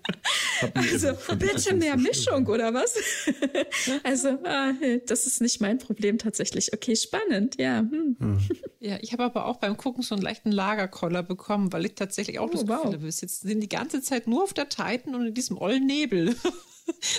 [0.73, 2.95] also bitte mehr Mischung oder was?
[4.03, 4.73] also ah,
[5.05, 6.73] das ist nicht mein Problem tatsächlich.
[6.73, 7.79] Okay, spannend, ja.
[7.79, 8.15] Hm.
[8.19, 8.39] hm.
[8.79, 12.39] Ja, ich habe aber auch beim Gucken so einen leichten Lagerkoller bekommen, weil ich tatsächlich
[12.39, 12.85] auch oh, das Gefühl wow.
[12.85, 16.29] habe, wir sitzen die ganze Zeit nur auf der Titan und in diesem ollen Nebel.
[16.29, 16.53] Okay.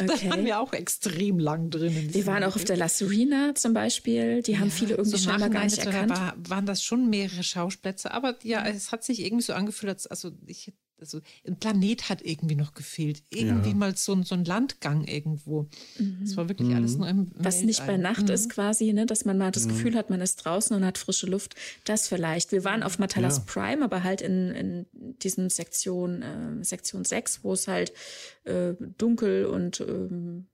[0.00, 2.12] Da waren wir auch extrem lang drin.
[2.12, 4.42] Wir waren auch auf der La Serena zum Beispiel.
[4.42, 6.10] Die ja, haben viele irgendwie so scheinbar gar nicht erkannt.
[6.10, 8.10] War, waren das schon mehrere Schausplätze.
[8.10, 12.22] Aber ja, es hat sich irgendwie so angefühlt, als also ich also ein Planet hat
[12.22, 13.22] irgendwie noch gefehlt.
[13.30, 13.74] Irgendwie ja.
[13.74, 15.68] mal so, so ein Landgang irgendwo.
[15.98, 16.18] Mhm.
[16.22, 16.76] Das war wirklich mhm.
[16.76, 17.66] alles nur im Was Weltall.
[17.66, 18.30] nicht bei Nacht mhm.
[18.30, 19.70] ist quasi, ne, dass man mal das mhm.
[19.70, 21.54] Gefühl hat, man ist draußen und hat frische Luft.
[21.84, 22.52] Das vielleicht.
[22.52, 23.44] Wir waren auf Matalas ja.
[23.46, 27.92] Prime, aber halt in, in diesem Sektion, äh, Sektion 6, wo es halt
[28.44, 30.46] äh, dunkel und ähm,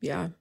[0.00, 0.32] ja,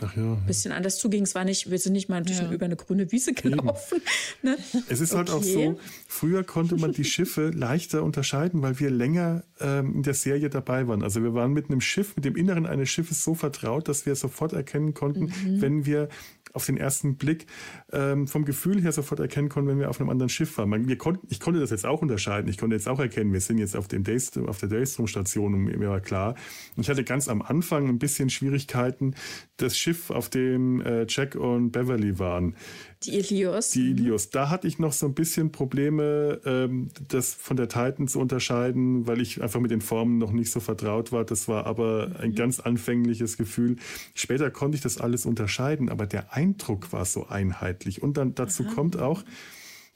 [0.00, 0.32] Ach ja.
[0.32, 1.22] Ein bisschen anders zuging.
[1.24, 2.50] Es war nicht, wir sind nicht mal ja.
[2.50, 4.00] über eine grüne Wiese gelaufen.
[4.42, 4.56] Ne?
[4.88, 5.18] Es ist okay.
[5.18, 5.78] halt auch so,
[6.08, 10.88] früher konnte man die Schiffe leichter unterscheiden, weil wir länger ähm, in der Serie dabei
[10.88, 11.02] waren.
[11.02, 14.16] Also wir waren mit einem Schiff, mit dem Inneren eines Schiffes so vertraut, dass wir
[14.16, 15.60] sofort erkennen konnten, mhm.
[15.60, 16.08] wenn wir
[16.52, 17.46] auf den ersten Blick
[17.92, 20.68] ähm, vom Gefühl her sofort erkennen konnten, wenn wir auf einem anderen Schiff waren.
[20.68, 22.48] Man, wir konnten, ich konnte das jetzt auch unterscheiden.
[22.48, 25.64] Ich konnte jetzt auch erkennen, wir sind jetzt auf, dem Daystrom, auf der Daystrom-Station und
[25.64, 26.34] mir war klar.
[26.76, 29.14] Ich hatte ganz am Anfang ein bisschen Schwierigkeiten,
[29.56, 32.56] das Schiff, auf dem äh, Jack und Beverly waren.
[33.04, 33.70] Die Ilios.
[33.70, 34.30] Die Ilios.
[34.30, 39.06] Da hatte ich noch so ein bisschen Probleme, ähm, das von der Titan zu unterscheiden,
[39.06, 41.24] weil ich einfach mit den Formen noch nicht so vertraut war.
[41.24, 42.34] Das war aber ein mhm.
[42.34, 43.76] ganz anfängliches Gefühl.
[44.14, 48.02] Später konnte ich das alles unterscheiden, aber der Eindruck war so einheitlich.
[48.02, 48.74] Und dann dazu Aha.
[48.74, 49.24] kommt auch,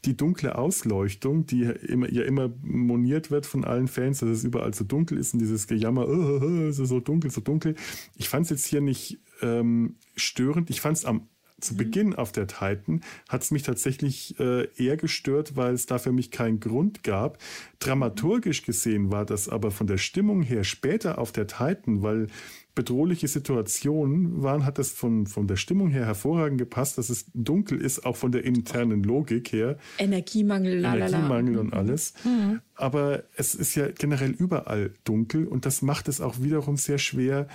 [0.05, 4.73] die dunkle Ausleuchtung, die immer, ja immer moniert wird von allen Fans, dass es überall
[4.73, 7.75] so dunkel ist und dieses Gejammer, oh, oh, oh, es ist so dunkel, so dunkel.
[8.15, 10.71] Ich fand es jetzt hier nicht ähm, störend.
[10.71, 11.29] Ich fand es am
[11.61, 11.79] zu mhm.
[11.79, 16.13] Beginn auf der Titan hat es mich tatsächlich äh, eher gestört, weil es da für
[16.13, 17.39] mich keinen Grund gab.
[17.79, 22.29] Dramaturgisch gesehen war das aber von der Stimmung her später auf der Titan, weil
[22.75, 27.81] bedrohliche Situationen waren, hat das von, von der Stimmung her hervorragend gepasst, dass es dunkel
[27.81, 29.79] ist, auch von der internen Logik her.
[29.99, 31.07] Energiemangel, lalala.
[31.07, 32.13] Energiemangel und alles.
[32.23, 32.61] Mhm.
[32.75, 37.49] Aber es ist ja generell überall dunkel und das macht es auch wiederum sehr schwer,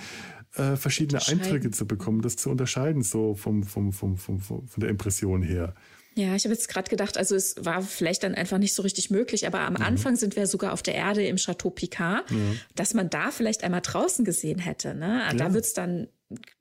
[0.56, 4.80] äh, verschiedene Eindrücke zu bekommen, das zu unterscheiden, so vom, vom, vom, vom, vom, von
[4.80, 5.74] der Impression her.
[6.14, 9.10] Ja, ich habe jetzt gerade gedacht, also es war vielleicht dann einfach nicht so richtig
[9.10, 9.82] möglich, aber am mhm.
[9.82, 12.36] Anfang sind wir sogar auf der Erde im Chateau Picard, ja.
[12.74, 14.94] dass man da vielleicht einmal draußen gesehen hätte.
[14.94, 15.22] Ne?
[15.36, 15.54] Da ja.
[15.54, 16.08] wird's dann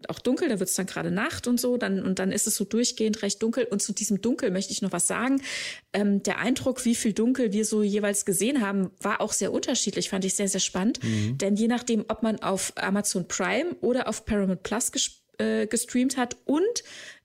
[0.07, 2.63] auch dunkel, da wird's dann gerade Nacht und so, dann und dann ist es so
[2.63, 3.65] durchgehend recht dunkel.
[3.65, 5.41] Und zu diesem Dunkel möchte ich noch was sagen.
[5.93, 10.09] Ähm, der Eindruck, wie viel Dunkel wir so jeweils gesehen haben, war auch sehr unterschiedlich,
[10.09, 11.03] fand ich sehr, sehr spannend.
[11.03, 11.37] Mhm.
[11.37, 16.17] Denn je nachdem, ob man auf Amazon Prime oder auf Paramount Plus ges äh, gestreamt
[16.17, 16.83] hat und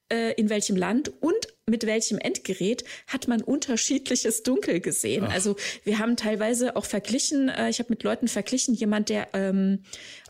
[0.09, 5.25] äh, in welchem Land und mit welchem Endgerät hat man unterschiedliches Dunkel gesehen.
[5.27, 5.33] Ach.
[5.33, 9.81] Also wir haben teilweise auch verglichen, äh, ich habe mit Leuten verglichen, jemand, der ähm,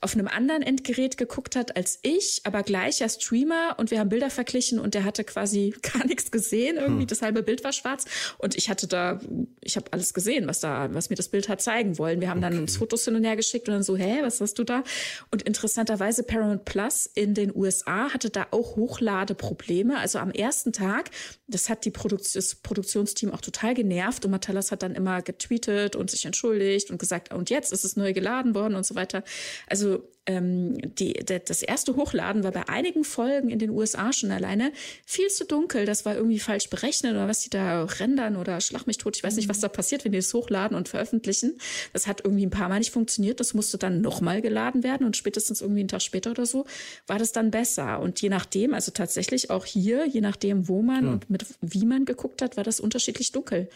[0.01, 4.31] auf einem anderen Endgerät geguckt hat als ich, aber gleicher Streamer und wir haben Bilder
[4.31, 7.07] verglichen und der hatte quasi gar nichts gesehen, irgendwie hm.
[7.07, 8.07] das halbe Bild war schwarz
[8.39, 9.21] und ich hatte da,
[9.61, 12.23] ich habe alles gesehen, was da, was mir das Bild hat zeigen wollen.
[12.23, 12.53] Wir haben okay.
[12.53, 14.85] dann uns Fotos hin und her geschickt und dann so, hä, was hast du da?
[15.31, 19.99] Und interessanterweise Paramount Plus in den USA hatte da auch Hochladeprobleme.
[19.99, 21.11] Also am ersten Tag
[21.47, 25.97] das hat die Produkt das Produktionsteam auch total genervt und Matalas hat dann immer getweetet
[25.97, 29.23] und sich entschuldigt und gesagt, und jetzt ist es neu geladen worden und so weiter.
[29.67, 34.31] Also ähm, die, de, das erste Hochladen war bei einigen Folgen in den USA schon
[34.31, 34.73] alleine
[35.05, 35.87] viel zu dunkel.
[35.87, 39.17] Das war irgendwie falsch berechnet oder was die da rendern oder schlag mich tot.
[39.17, 41.59] Ich weiß nicht, was da passiert, wenn die das hochladen und veröffentlichen.
[41.93, 43.41] Das hat irgendwie ein paar Mal nicht funktioniert.
[43.41, 46.67] Das musste dann nochmal geladen werden und spätestens irgendwie einen Tag später oder so
[47.07, 48.01] war das dann besser.
[48.01, 51.13] Und je nachdem, also tatsächlich auch hier, je nachdem, wo man ja.
[51.13, 53.69] und mit wie man geguckt hat, war das unterschiedlich dunkel.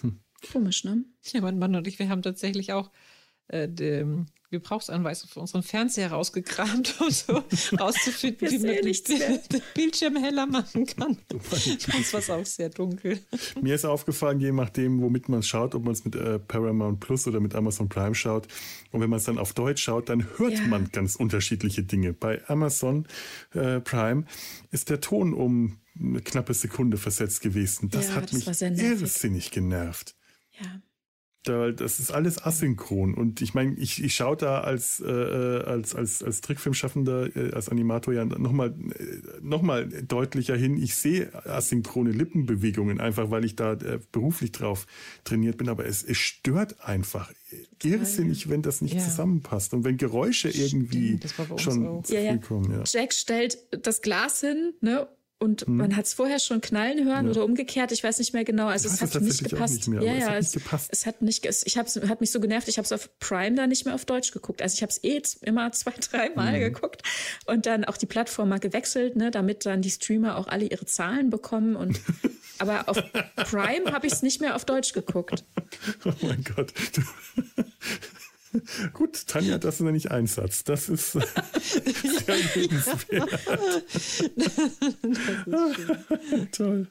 [0.00, 0.20] Hm.
[0.52, 1.04] Komisch, ne?
[1.32, 2.90] Ja, mein Mann und ich, wir haben tatsächlich auch
[3.48, 4.24] äh, die
[4.54, 7.42] Gebrauchsanweisung für unseren Fernseher rausgekramt, um so
[7.78, 8.76] rauszufinden, wie man
[9.52, 11.18] den Bildschirm heller machen kann.
[11.50, 13.18] Sonst war es auch sehr dunkel.
[13.60, 17.00] Mir ist aufgefallen, je nachdem, womit man es schaut, ob man es mit äh, Paramount
[17.00, 18.46] Plus oder mit Amazon Prime schaut.
[18.92, 20.66] Und wenn man es dann auf Deutsch schaut, dann hört ja.
[20.68, 22.12] man ganz unterschiedliche Dinge.
[22.12, 23.06] Bei Amazon
[23.54, 24.24] äh, Prime
[24.70, 27.90] ist der Ton um eine knappe Sekunde versetzt gewesen.
[27.90, 30.14] Das ja, hat das mich irrsinnig genervt.
[30.60, 30.80] Ja.
[31.44, 33.12] Da, das ist alles asynchron.
[33.12, 37.68] Und ich meine, ich, ich schaue da als, äh, als, als, als Trickfilmschaffender, äh, als
[37.68, 40.78] Animator ja nochmal äh, noch mal deutlicher hin.
[40.78, 44.86] Ich sehe asynchrone Lippenbewegungen, einfach weil ich da äh, beruflich drauf
[45.24, 45.68] trainiert bin.
[45.68, 47.30] Aber es, es stört einfach
[47.78, 49.00] Total, irrsinnig, wenn das nicht ja.
[49.00, 49.74] zusammenpasst.
[49.74, 51.20] Und wenn Geräusche irgendwie
[51.58, 52.72] schon zu ja, kommen.
[52.72, 52.84] Ja.
[52.86, 55.06] Jack stellt das Glas hin, ne?
[55.44, 55.76] Und hm.
[55.76, 57.30] man hat es vorher schon knallen hören ja.
[57.30, 58.66] oder umgekehrt, ich weiß nicht mehr genau.
[58.66, 59.74] Also es hat nicht gepasst.
[59.74, 60.88] Nicht mehr, ja, ja, es, gepasst.
[60.90, 63.54] es hat nicht, es, ich hab's, hat mich so genervt, ich habe es auf Prime
[63.54, 64.62] da nicht mehr auf Deutsch geguckt.
[64.62, 66.60] Also ich habe es eh immer zwei, dreimal mhm.
[66.60, 67.02] geguckt
[67.44, 70.86] und dann auch die Plattform mal gewechselt, ne, damit dann die Streamer auch alle ihre
[70.86, 71.76] Zahlen bekommen.
[71.76, 72.00] Und
[72.58, 72.96] aber auf
[73.36, 75.44] Prime habe ich es nicht mehr auf Deutsch geguckt.
[76.06, 76.72] Oh mein Gott.
[78.92, 80.64] Gut, Tanja, das ist nämlich ein Satz.
[80.64, 83.30] Das ist sehr lebenswert.
[86.52, 86.86] Toll.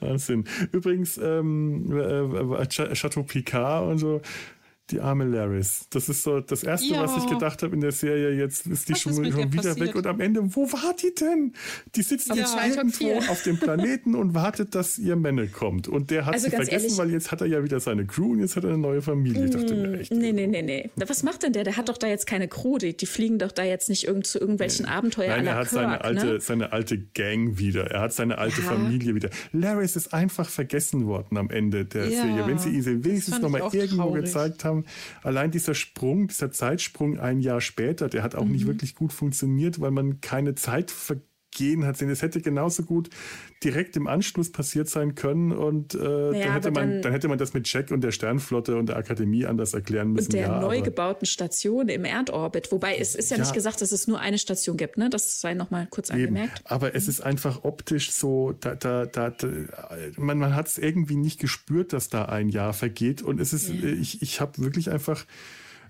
[0.00, 0.44] Wahnsinn.
[0.72, 4.20] Übrigens, ähm, äh, Chateau Picard und so,
[4.90, 5.86] die arme Laris.
[5.90, 7.02] Das ist so das Erste, ja.
[7.02, 8.30] was ich gedacht habe in der Serie.
[8.32, 9.80] Jetzt ist die was schon, ist schon wieder passiert?
[9.80, 9.94] weg.
[9.96, 11.54] Und am Ende, wo war die denn?
[11.94, 15.88] Die sitzt jetzt ja, irgendwo auf dem Planeten und wartet, dass ihr Männer kommt.
[15.88, 18.32] Und der hat also sie vergessen, ehrlich, weil jetzt hat er ja wieder seine Crew
[18.32, 19.46] und jetzt hat er eine neue Familie.
[19.46, 20.12] Ich dachte mir mm, echt.
[20.12, 20.90] Nee, nee, nee, nee.
[20.94, 21.64] Was macht denn der?
[21.64, 22.78] Der hat doch da jetzt keine Crew.
[22.78, 24.92] Die, die fliegen doch da jetzt nicht irgend zu irgendwelchen nee.
[24.92, 25.30] Abenteuern.
[25.30, 26.40] Nein, er hat Kirk, seine, alte, ne?
[26.40, 27.90] seine alte Gang wieder.
[27.90, 28.68] Er hat seine alte ja.
[28.68, 29.30] Familie wieder.
[29.52, 32.46] Laris ist einfach vergessen worden am Ende der Serie.
[32.46, 34.24] Wenn sie ihn wenigstens noch mal irgendwo traurig.
[34.26, 34.75] gezeigt haben,
[35.22, 38.52] allein dieser Sprung, dieser Zeitsprung ein Jahr später, der hat auch mhm.
[38.52, 40.90] nicht wirklich gut funktioniert, weil man keine Zeit
[41.56, 42.00] vergehen hat.
[42.00, 43.08] Es hätte genauso gut
[43.64, 47.28] direkt im Anschluss passiert sein können und äh, naja, dann, hätte man, dann, dann, hätte
[47.28, 50.26] man das mit Jack und der Sternflotte und der Akademie anders erklären müssen.
[50.26, 53.80] Und der ja, neu gebauten Station im Erdorbit, wobei es ist ja, ja, nicht gesagt,
[53.80, 55.08] dass es nur eine Station gibt, ne?
[55.10, 56.20] Das sei noch mal kurz eben.
[56.20, 56.62] angemerkt.
[56.64, 59.48] Aber es ist einfach optisch so, da, da, da, da
[60.16, 63.68] man, man hat es irgendwie nicht gespürt, dass da ein Jahr vergeht und es ist,
[63.68, 63.88] ja.
[63.88, 65.24] ich, ich habe wirklich einfach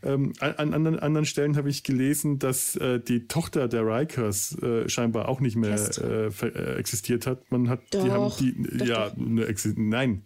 [0.03, 4.88] ähm, an, anderen, anderen Stellen habe ich gelesen, dass äh, die Tochter der Rikers äh,
[4.88, 7.51] scheinbar auch nicht mehr äh, äh, existiert hat.
[7.51, 9.16] Man hat, doch, die haben die, doch, ja, doch.
[9.16, 10.22] Ne, nein.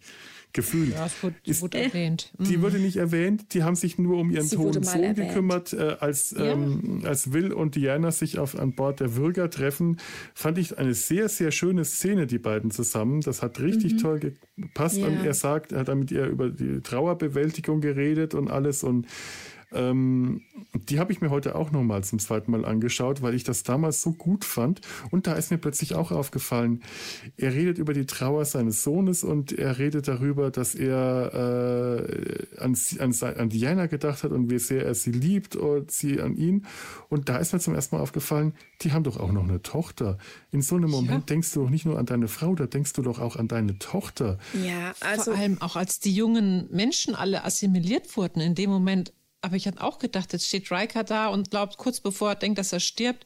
[0.53, 0.89] Gefühl.
[0.89, 2.33] Ja, wurde, die wurde erwähnt.
[2.37, 2.61] Die mhm.
[2.61, 5.29] wurde nicht erwähnt, die haben sich nur um ihren toten Sohn erwähnt.
[5.29, 6.43] gekümmert, äh, als, ja.
[6.43, 9.97] ähm, als Will und Diana sich auf, an Bord der Würger treffen.
[10.33, 13.21] Fand ich eine sehr, sehr schöne Szene, die beiden zusammen.
[13.21, 13.97] Das hat richtig mhm.
[13.99, 14.97] toll gepasst.
[14.97, 15.07] Ja.
[15.07, 19.07] Und er sagt, er hat mit ihr über die Trauerbewältigung geredet und alles und
[19.73, 20.41] Ähm,
[20.73, 24.01] die habe ich mir heute auch nochmal zum zweiten Mal angeschaut, weil ich das damals
[24.01, 24.81] so gut fand.
[25.09, 26.81] Und da ist mir plötzlich auch aufgefallen,
[27.37, 32.77] er redet über die Trauer seines Sohnes und er redet darüber, dass er äh, an,
[32.99, 36.65] an, an Diana gedacht hat und wie sehr er sie liebt und sie an ihn.
[37.09, 40.17] Und da ist mir zum ersten Mal aufgefallen, die haben doch auch noch eine Tochter.
[40.51, 41.35] In so einem Moment ja.
[41.35, 43.77] denkst du doch nicht nur an deine Frau, da denkst du doch auch an deine
[43.79, 44.37] Tochter.
[44.53, 49.13] Ja, also vor allem auch als die jungen Menschen alle assimiliert wurden, in dem Moment
[49.41, 52.59] aber ich hatte auch gedacht, jetzt steht Riker da und glaubt kurz bevor er denkt,
[52.59, 53.25] dass er stirbt,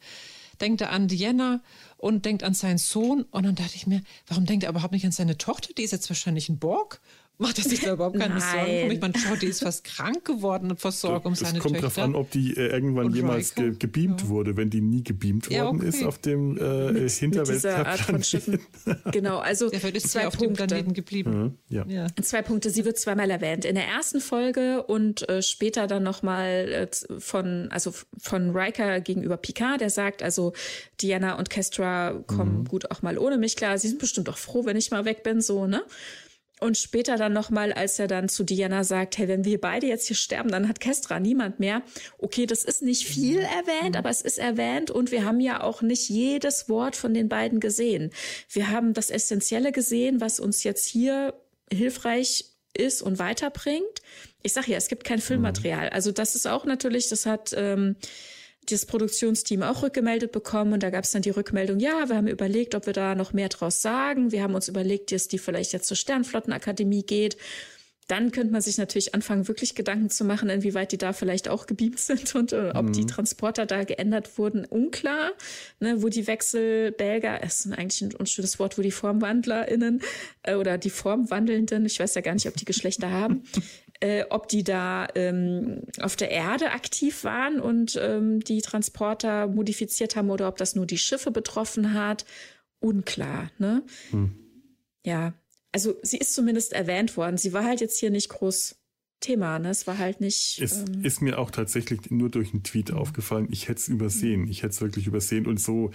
[0.61, 1.61] denkt er an Diana
[1.97, 3.23] und denkt an seinen Sohn.
[3.23, 5.73] Und dann dachte ich mir, warum denkt er überhaupt nicht an seine Tochter?
[5.77, 7.01] Die ist jetzt wahrscheinlich ein Borg.
[7.37, 8.91] Macht er sich da überhaupt keine Sorgen?
[8.91, 11.57] Ich meine, schau, die ist fast krank geworden und versorgt um seine Töchter.
[11.57, 14.27] Es kommt darauf an, ob die äh, irgendwann und jemals ge gebeamt ja.
[14.29, 14.55] wurde.
[14.55, 15.89] Wenn die nie gebeamt ja, worden okay.
[15.89, 18.59] ist auf dem äh, Hinterweltplaneten.
[19.11, 20.63] Genau, also ja, ist zwei auf Punkte.
[20.63, 21.57] dem Planeten geblieben.
[21.69, 21.85] Ja.
[21.87, 22.07] ja.
[22.21, 22.69] Zwei Punkte.
[22.69, 23.65] Sie wird zweimal erwähnt.
[23.65, 29.37] In der ersten Folge und äh, später dann nochmal äh, von, also von Riker gegenüber
[29.37, 30.53] Picard, der sagt, also
[31.01, 32.65] Diana und Kestra kommen mhm.
[32.65, 33.77] gut auch mal ohne mich klar.
[33.77, 35.83] Sie sind bestimmt auch froh, wenn ich mal weg bin, so, ne?
[36.61, 40.07] Und später dann nochmal, als er dann zu Diana sagt, hey, wenn wir beide jetzt
[40.07, 41.81] hier sterben, dann hat Kestra niemand mehr.
[42.17, 43.45] Okay, das ist nicht viel mhm.
[43.45, 43.95] erwähnt, mhm.
[43.95, 47.59] aber es ist erwähnt und wir haben ja auch nicht jedes Wort von den beiden
[47.59, 48.11] gesehen.
[48.49, 51.33] Wir haben das Essentielle gesehen, was uns jetzt hier
[51.71, 54.01] hilfreich ist und weiterbringt.
[54.41, 55.87] Ich sage ja, es gibt kein Filmmaterial.
[55.87, 55.93] Mhm.
[55.93, 57.97] Also das ist auch natürlich, das hat ähm,
[58.69, 62.27] das Produktionsteam auch rückgemeldet bekommen und da gab es dann die Rückmeldung, ja, wir haben
[62.27, 64.31] überlegt, ob wir da noch mehr draus sagen.
[64.31, 67.37] Wir haben uns überlegt, dass die vielleicht jetzt zur Sternflottenakademie geht.
[68.07, 71.65] Dann könnte man sich natürlich anfangen, wirklich Gedanken zu machen, inwieweit die da vielleicht auch
[71.65, 72.93] gebeamt sind und äh, ob mhm.
[72.93, 75.31] die Transporter da geändert wurden, unklar.
[75.79, 80.01] Ne, wo die Wechselbelger, es ist eigentlich ein unschönes Wort, wo die FormwandlerInnen
[80.43, 83.43] äh, oder die Formwandelnden, ich weiß ja gar nicht, ob die Geschlechter haben,
[83.99, 90.15] äh, ob die da ähm, auf der Erde aktiv waren und ähm, die Transporter modifiziert
[90.15, 92.25] haben oder ob das nur die Schiffe betroffen hat.
[92.79, 93.83] Unklar, ne?
[94.11, 94.35] Hm.
[95.05, 95.33] Ja,
[95.71, 97.37] also sie ist zumindest erwähnt worden.
[97.37, 98.75] Sie war halt jetzt hier nicht groß
[99.25, 99.59] Thema.
[99.59, 99.69] Ne?
[99.69, 100.59] Es war halt nicht.
[100.61, 102.97] Es ähm, ist mir auch tatsächlich nur durch einen Tweet mhm.
[102.97, 103.47] aufgefallen.
[103.49, 104.41] Ich hätte es übersehen.
[104.41, 104.51] Mhm.
[104.51, 105.47] Ich hätte es wirklich übersehen.
[105.47, 105.91] Und so,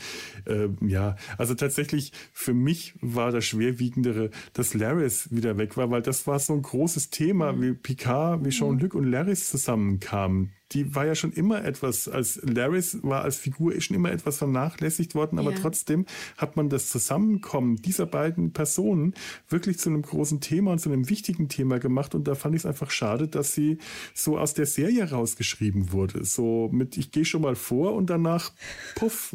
[0.47, 6.03] äh, ja, also tatsächlich für mich war das Schwerwiegendere, dass Laris wieder weg war, weil
[6.03, 7.63] das war so ein großes Thema, mhm.
[7.63, 12.99] wie Picard, wie Jean-Luc und Laris zusammenkamen die war ja schon immer etwas, als Laris
[13.03, 15.59] war als Figur schon immer etwas vernachlässigt worden, aber ja.
[15.61, 16.07] trotzdem
[16.37, 19.15] hat man das Zusammenkommen dieser beiden Personen
[19.49, 22.63] wirklich zu einem großen Thema und zu einem wichtigen Thema gemacht und da fand ich
[22.63, 23.79] es einfach schade, dass sie
[24.15, 26.25] so aus der Serie rausgeschrieben wurde.
[26.25, 28.53] So mit, ich gehe schon mal vor und danach,
[28.95, 29.35] puff.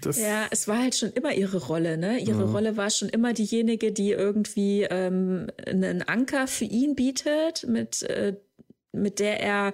[0.00, 2.18] Das ja, es war halt schon immer ihre Rolle, ne?
[2.18, 2.50] Ihre ja.
[2.50, 8.36] Rolle war schon immer diejenige, die irgendwie ähm, einen Anker für ihn bietet, mit äh,
[8.94, 9.72] mit der er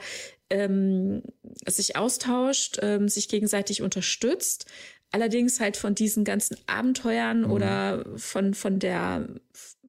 [0.50, 1.22] ähm,
[1.66, 4.66] sich austauscht, ähm, sich gegenseitig unterstützt.
[5.12, 7.50] Allerdings halt von diesen ganzen Abenteuern mhm.
[7.50, 9.28] oder von, von der,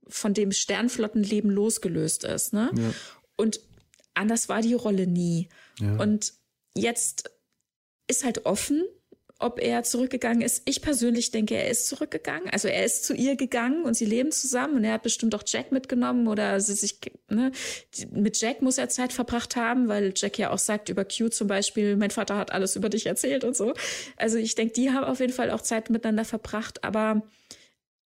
[0.07, 2.53] von dem Sternflottenleben losgelöst ist.
[2.53, 2.71] Ne?
[2.75, 2.93] Ja.
[3.37, 3.59] Und
[4.13, 5.49] anders war die Rolle nie.
[5.79, 5.97] Ja.
[5.97, 6.33] Und
[6.75, 7.31] jetzt
[8.07, 8.83] ist halt offen,
[9.41, 10.63] ob er zurückgegangen ist.
[10.65, 12.49] Ich persönlich denke, er ist zurückgegangen.
[12.49, 15.43] Also er ist zu ihr gegangen und sie leben zusammen und er hat bestimmt auch
[15.45, 17.51] Jack mitgenommen oder sie sich, ne,
[18.11, 21.47] mit Jack muss er Zeit verbracht haben, weil Jack ja auch sagt über Q zum
[21.47, 23.73] Beispiel, mein Vater hat alles über dich erzählt und so.
[24.17, 27.23] Also ich denke, die haben auf jeden Fall auch Zeit miteinander verbracht, aber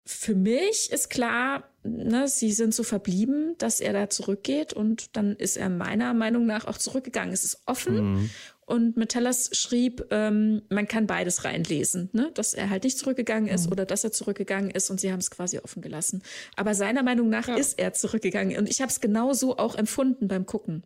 [0.04, 5.36] für mich ist klar, ne, sie sind so verblieben, dass er da zurückgeht und dann
[5.36, 7.32] ist er meiner Meinung nach auch zurückgegangen.
[7.32, 8.30] Es ist offen mhm.
[8.68, 12.30] Und Metellus schrieb, ähm, man kann beides reinlesen, ne?
[12.34, 13.72] dass er halt nicht zurückgegangen ist mhm.
[13.72, 16.22] oder dass er zurückgegangen ist und sie haben es quasi offen gelassen.
[16.54, 17.56] Aber seiner Meinung nach ja.
[17.56, 20.82] ist er zurückgegangen und ich habe es genauso auch empfunden beim Gucken.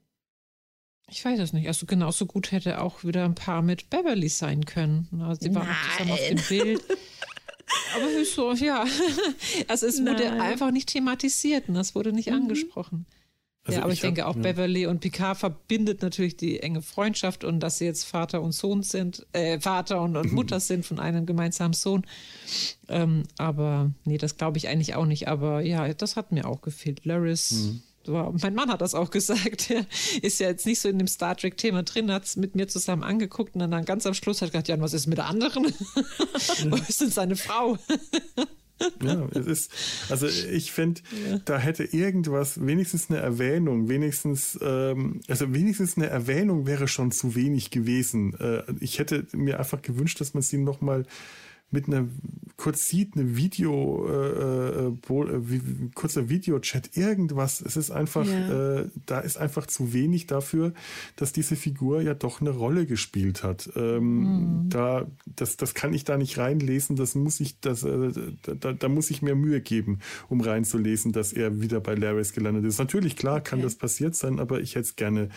[1.11, 1.67] Ich weiß es nicht.
[1.67, 5.09] Also genauso gut hätte auch wieder ein Paar mit Beverly sein können.
[5.41, 6.85] Sie waren zusammen auf dem Bild.
[7.95, 8.85] Aber so, ja.
[9.69, 10.15] Also es Nein.
[10.15, 12.37] wurde einfach nicht thematisiert und das wurde nicht mhm.
[12.37, 13.07] angesprochen.
[13.65, 14.43] Also ja, aber ich, ich denke hab, auch ja.
[14.43, 18.83] Beverly und Picard verbindet natürlich die enge Freundschaft und dass sie jetzt Vater und Sohn
[18.83, 22.05] sind, äh, Vater und, und Mutter sind von einem gemeinsamen Sohn.
[22.89, 25.29] Ähm, aber nee, das glaube ich eigentlich auch nicht.
[25.29, 27.05] Aber ja, das hat mir auch gefehlt.
[27.05, 27.53] Laris.
[27.53, 27.83] Mhm.
[28.07, 29.71] Mein Mann hat das auch gesagt.
[29.73, 29.87] Er
[30.23, 33.03] ist ja jetzt nicht so in dem Star Trek-Thema drin, hat es mit mir zusammen
[33.03, 35.65] angeguckt und dann ganz am Schluss hat gesagt: Jan, was ist mit der anderen?
[36.69, 37.79] Wo ist denn seine Frau?
[39.01, 39.73] Ja, es ist,
[40.09, 41.39] also ich finde, ja.
[41.45, 47.37] da hätte irgendwas, wenigstens eine Erwähnung, wenigstens, ähm, also wenigstens eine Erwähnung wäre schon zu
[47.37, 48.35] wenig gewesen.
[48.41, 51.07] Äh, ich hätte mir einfach gewünscht, dass man sie nochmal
[51.73, 52.07] mit einer
[52.63, 57.61] kurz sieht, eine Video, äh, äh, äh kurzer Videochat, irgendwas.
[57.61, 58.79] Es ist einfach, ja.
[58.79, 60.73] äh, da ist einfach zu wenig dafür,
[61.17, 63.69] dass diese Figur ja doch eine Rolle gespielt hat.
[63.75, 64.69] Ähm, mhm.
[64.69, 66.95] Da, das, das kann ich da nicht reinlesen.
[66.95, 68.13] Das muss ich, das, äh,
[68.43, 69.99] da, da muss ich mir Mühe geben,
[70.29, 72.79] um reinzulesen, dass er wieder bei Laris gelandet ist.
[72.79, 73.51] Natürlich, klar, okay.
[73.51, 75.31] kann das passiert sein, aber ich hätte es gerne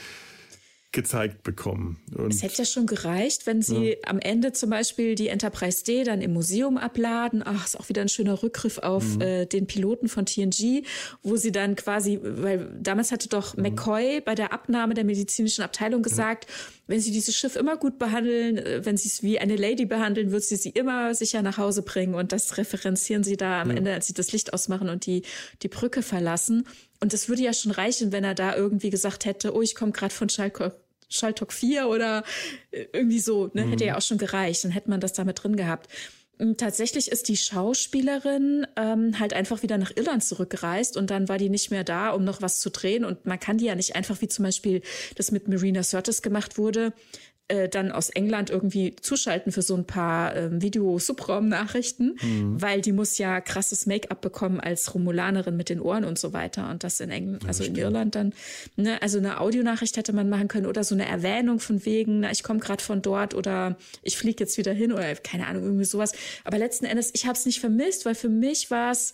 [0.96, 2.02] gezeigt bekommen.
[2.16, 3.96] Und es hätte ja schon gereicht, wenn sie ja.
[4.08, 7.44] am Ende zum Beispiel die Enterprise D dann im Museum abladen.
[7.46, 9.22] Ach, ist auch wieder ein schöner Rückgriff auf mhm.
[9.22, 10.84] äh, den Piloten von TNG,
[11.22, 13.64] wo sie dann quasi, weil damals hatte doch mhm.
[13.64, 16.82] McCoy bei der Abnahme der medizinischen Abteilung gesagt, mhm.
[16.88, 20.32] wenn sie dieses Schiff immer gut behandeln, äh, wenn sie es wie eine Lady behandeln,
[20.32, 22.16] wird sie sie immer sicher nach Hause bringen.
[22.16, 23.76] Und das referenzieren sie da am.
[23.76, 25.24] Ende, als sie das Licht ausmachen und die,
[25.62, 26.68] die Brücke verlassen.
[27.02, 29.92] Und das würde ja schon reichen, wenn er da irgendwie gesagt hätte, oh, ich komme
[29.92, 30.74] gerade von Schalke
[31.10, 32.24] Schalltalk 4 oder
[32.72, 33.66] äh, irgendwie so, ne?
[33.66, 33.70] Mhm.
[33.72, 35.90] Hätte ja auch schon gereicht, dann hätte man das damit drin gehabt.
[36.38, 41.38] Und tatsächlich ist die Schauspielerin ähm, halt einfach wieder nach Irland zurückgereist und dann war
[41.38, 43.06] die nicht mehr da, um noch was zu drehen.
[43.06, 44.82] Und man kann die ja nicht einfach, wie zum Beispiel
[45.16, 46.94] das mit Marina Sirtis gemacht wurde,
[47.48, 52.60] äh, dann aus England irgendwie zuschalten für so ein paar ähm, Video-Subraum-Nachrichten, mhm.
[52.60, 56.70] weil die muss ja krasses Make-up bekommen als Romulanerin mit den Ohren und so weiter.
[56.72, 58.34] Und das in England, ja, also in Irland dann,
[58.78, 62.32] ne, also eine Audionachricht hätte man machen können oder so eine Erwähnung von wegen, na,
[62.32, 65.86] ich komme gerade von dort oder ich fliege jetzt wieder hin oder keine Ahnung, irgendwie
[65.86, 66.14] sowas.
[66.46, 69.14] Aber letzten Endes, ich habe es nicht vermisst, weil für mich war es,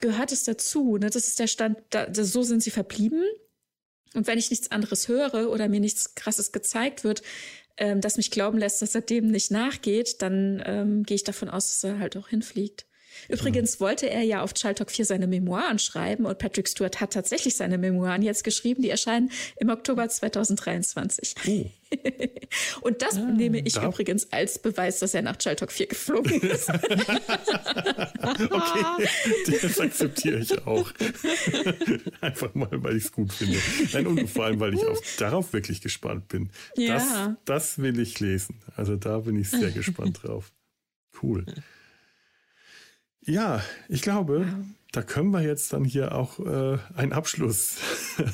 [0.00, 0.96] gehört es dazu.
[0.96, 1.10] Ne?
[1.10, 3.22] Das ist der Stand, da, so sind sie verblieben.
[4.14, 7.22] Und wenn ich nichts anderes höre oder mir nichts Krasses gezeigt wird,
[7.76, 11.48] ähm, das mich glauben lässt, dass er dem nicht nachgeht, dann ähm, gehe ich davon
[11.48, 12.86] aus, dass er halt auch hinfliegt.
[13.28, 17.12] Übrigens wollte er ja auf Child Talk 4 seine Memoiren schreiben und Patrick Stewart hat
[17.12, 18.82] tatsächlich seine Memoiren jetzt geschrieben.
[18.82, 21.34] Die erscheinen im Oktober 2023.
[21.46, 21.70] Oh.
[22.82, 23.86] und das ah, nehme ich da.
[23.86, 26.68] übrigens als Beweis, dass er nach Child Talk 4 geflogen ist.
[26.70, 26.84] okay,
[29.60, 30.90] das akzeptiere ich auch.
[32.20, 33.58] Einfach mal, weil ich es gut finde.
[33.92, 36.50] Nein, und vor allem, weil ich auf, darauf wirklich gespannt bin.
[36.76, 36.94] Ja.
[36.94, 38.60] Das, das will ich lesen.
[38.76, 40.52] Also da bin ich sehr gespannt drauf.
[41.22, 41.44] Cool.
[43.24, 44.46] Ja, ich glaube,
[44.90, 47.78] da können wir jetzt dann hier auch äh, einen Abschluss,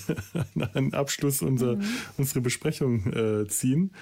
[0.74, 1.84] einen Abschluss unser, mhm.
[2.16, 3.93] unserer Besprechung äh, ziehen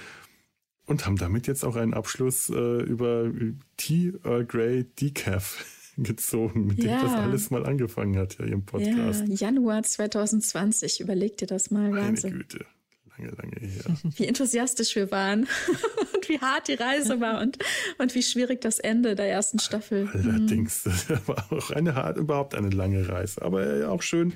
[0.87, 3.31] und haben damit jetzt auch einen Abschluss äh, über
[3.77, 5.65] Tea Earl Grey Decaf
[5.97, 6.99] gezogen, mit ja.
[6.99, 9.25] dem das alles mal angefangen hat, ja, im Podcast.
[9.27, 11.91] Ja, Januar 2020, überleg dir das mal.
[11.91, 12.33] Meine Wahnsinn.
[12.33, 12.67] Güte
[13.19, 13.85] lange, lange her.
[14.17, 15.41] Wie enthusiastisch wir waren
[16.15, 17.59] und wie hart die Reise war und,
[17.99, 20.09] und wie schwierig das Ende der ersten Staffel.
[20.13, 23.43] Allerdings, das war auch eine hart, überhaupt eine lange Reise.
[23.43, 24.33] Aber auch schön,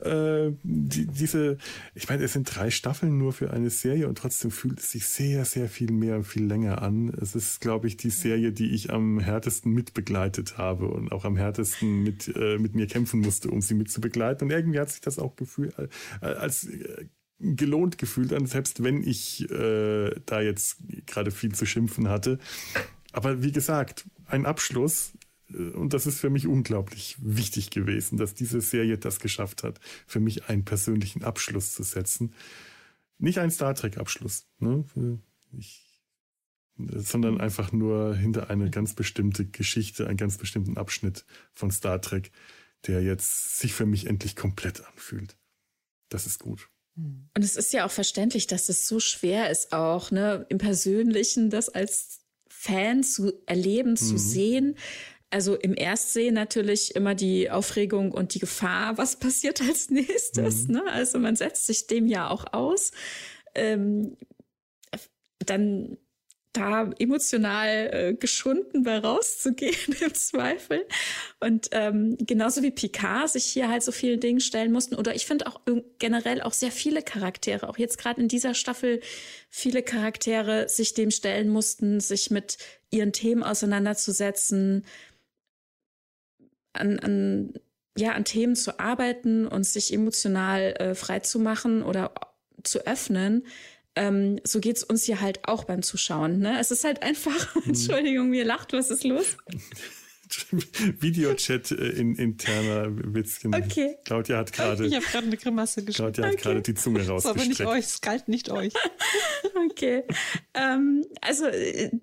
[0.00, 1.58] äh, die, diese,
[1.94, 5.06] ich meine, es sind drei Staffeln nur für eine Serie und trotzdem fühlt es sich
[5.06, 7.08] sehr, sehr viel mehr und viel länger an.
[7.20, 11.36] Es ist, glaube ich, die Serie, die ich am härtesten mitbegleitet habe und auch am
[11.36, 14.46] härtesten mit, äh, mit mir kämpfen musste, um sie mitzubegleiten.
[14.46, 15.88] Und irgendwie hat sich das auch gefühlt äh,
[16.26, 17.06] als äh,
[17.38, 22.38] gelohnt gefühlt an, selbst wenn ich äh, da jetzt gerade viel zu schimpfen hatte.
[23.12, 25.12] Aber wie gesagt, ein Abschluss,
[25.50, 29.80] äh, und das ist für mich unglaublich wichtig gewesen, dass diese Serie das geschafft hat,
[30.06, 32.32] für mich einen persönlichen Abschluss zu setzen.
[33.18, 34.84] Nicht ein Star Trek-Abschluss, ne?
[35.52, 35.82] Ich,
[36.76, 41.24] sondern einfach nur hinter eine ganz bestimmte Geschichte, einen ganz bestimmten Abschnitt
[41.54, 42.30] von Star Trek,
[42.86, 45.36] der jetzt sich für mich endlich komplett anfühlt.
[46.10, 46.68] Das ist gut.
[46.96, 51.50] Und es ist ja auch verständlich, dass es so schwer ist, auch ne, im Persönlichen
[51.50, 53.96] das als Fan zu erleben, mhm.
[53.96, 54.76] zu sehen.
[55.30, 60.68] Also im Erstsehen natürlich immer die Aufregung und die Gefahr, was passiert als nächstes.
[60.68, 60.74] Mhm.
[60.74, 60.82] Ne?
[60.90, 62.92] Also man setzt sich dem ja auch aus.
[63.54, 64.16] Ähm,
[65.38, 65.98] dann
[66.56, 70.86] da emotional äh, geschunden bei rauszugehen im Zweifel.
[71.40, 74.94] Und ähm, genauso wie Picard sich hier halt so vielen Dingen stellen mussten.
[74.94, 75.60] Oder ich finde auch
[75.98, 79.00] generell auch sehr viele Charaktere, auch jetzt gerade in dieser Staffel,
[79.50, 82.58] viele Charaktere sich dem stellen mussten, sich mit
[82.90, 84.84] ihren Themen auseinanderzusetzen,
[86.72, 87.54] an, an,
[87.96, 91.20] ja, an Themen zu arbeiten und sich emotional äh, frei
[91.84, 92.12] oder
[92.62, 93.44] zu öffnen
[93.96, 96.38] ähm, so geht's uns hier halt auch beim Zuschauen.
[96.38, 96.58] Ne?
[96.60, 97.62] Es ist halt einfach, mhm.
[97.66, 99.36] Entschuldigung, mir lacht, was ist los?
[101.00, 103.54] Videochat äh, in interner Witzchen.
[103.54, 103.96] Okay.
[104.04, 104.86] Claudia hat gerade.
[104.86, 106.12] Ich habe gerade eine Grimasse geschrieben.
[106.12, 107.36] Claudia hat gerade die Zunge rausgestreckt.
[107.36, 108.72] Das aber nicht euch, es galt nicht euch.
[109.70, 110.04] okay.
[110.54, 111.46] Ähm, also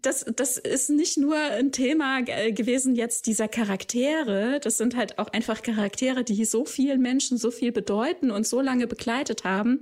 [0.01, 4.59] das, das ist nicht nur ein Thema gewesen jetzt dieser Charaktere.
[4.61, 8.61] Das sind halt auch einfach Charaktere, die so vielen Menschen so viel bedeuten und so
[8.61, 9.81] lange begleitet haben,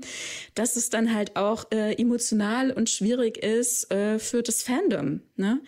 [0.55, 5.21] dass es dann halt auch äh, emotional und schwierig ist äh, für das Fandom.
[5.35, 5.61] Ne?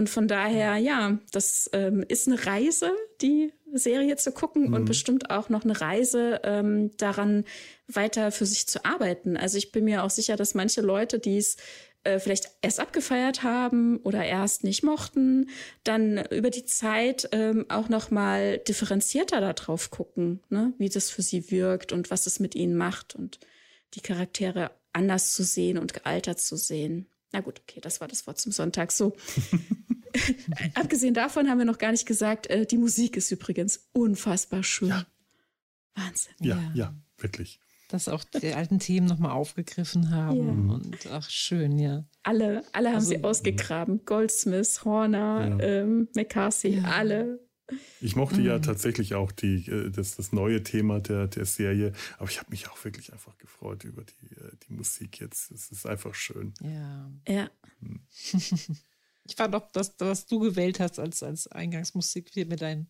[0.00, 2.90] Und von daher, ja, das ähm, ist eine Reise,
[3.20, 4.72] die Serie zu gucken mhm.
[4.72, 7.44] und bestimmt auch noch eine Reise ähm, daran,
[7.86, 9.36] weiter für sich zu arbeiten.
[9.36, 11.58] Also ich bin mir auch sicher, dass manche Leute, die es
[12.04, 15.50] äh, vielleicht erst abgefeiert haben oder erst nicht mochten,
[15.84, 20.72] dann über die Zeit ähm, auch noch mal differenzierter darauf gucken, ne?
[20.78, 23.38] wie das für sie wirkt und was es mit ihnen macht und
[23.92, 27.06] die Charaktere anders zu sehen und gealtert zu sehen.
[27.32, 28.92] Na gut, okay, das war das Wort zum Sonntag.
[28.92, 29.16] So.
[30.74, 34.88] Abgesehen davon haben wir noch gar nicht gesagt, äh, die Musik ist übrigens unfassbar schön.
[34.88, 35.06] Ja.
[35.94, 36.34] Wahnsinn.
[36.40, 37.60] Ja, ja, ja, wirklich
[37.90, 40.68] dass auch die alten Themen nochmal aufgegriffen haben.
[40.68, 40.74] Ja.
[40.74, 42.04] Und ach, schön, ja.
[42.22, 44.04] Alle, alle haben also, sie ausgegraben.
[44.04, 45.60] Goldsmith, Horner, ja.
[45.60, 46.84] ähm, McCarthy, ja.
[46.84, 47.40] alle.
[48.00, 48.46] Ich mochte mhm.
[48.46, 52.50] ja tatsächlich auch die, äh, das, das neue Thema der, der Serie, aber ich habe
[52.50, 55.50] mich auch wirklich einfach gefreut über die, äh, die Musik jetzt.
[55.50, 56.54] Es ist einfach schön.
[56.62, 57.10] Ja.
[57.28, 57.50] Ja.
[57.80, 58.00] Hm.
[59.24, 62.88] ich fand auch, dass, was du gewählt hast als, als Eingangsmusik hier mit deinen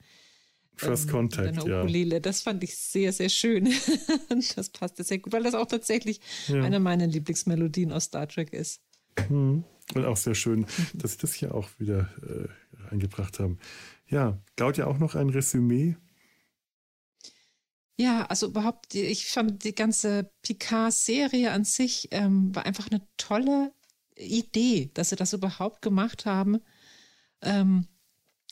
[0.77, 1.81] First ähm, Contact, ja.
[1.81, 2.21] Ukulele.
[2.21, 3.69] Das fand ich sehr, sehr schön.
[4.57, 6.63] das passte sehr gut, weil das auch tatsächlich ja.
[6.63, 8.81] eine meiner Lieblingsmelodien aus Star Trek ist.
[9.29, 9.65] Mhm.
[9.95, 13.59] Und auch sehr schön, dass Sie das hier auch wieder äh, reingebracht haben.
[14.11, 15.97] Ja, Claudia, auch noch ein Resümee?
[17.97, 23.73] Ja, also überhaupt, ich fand die ganze Picard-Serie an sich ähm, war einfach eine tolle
[24.17, 26.61] Idee, dass sie das überhaupt gemacht haben.
[27.43, 27.87] Ähm,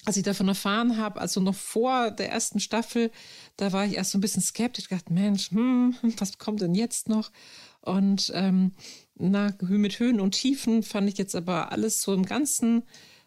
[0.05, 3.11] als ich davon erfahren habe, also noch vor der ersten Staffel,
[3.57, 7.09] da war ich erst so ein bisschen skeptisch, gedacht, Mensch, hm, was kommt denn jetzt
[7.09, 7.33] noch?
[7.81, 8.75] Und ähm,
[9.15, 12.85] na, mit Höhen und Tiefen fand ich jetzt aber alles so im Ganzen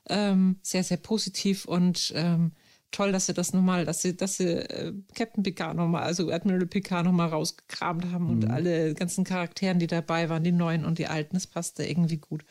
[0.09, 2.51] ähm, sehr, sehr positiv und ähm,
[2.91, 6.65] toll, dass sie das nochmal, dass sie, dass sie äh, Captain Picard nochmal, also Admiral
[6.65, 8.29] Picard nochmal rausgekramt haben mhm.
[8.31, 12.17] und alle ganzen Charakteren, die dabei waren, die neuen und die alten, das passte irgendwie
[12.17, 12.43] gut.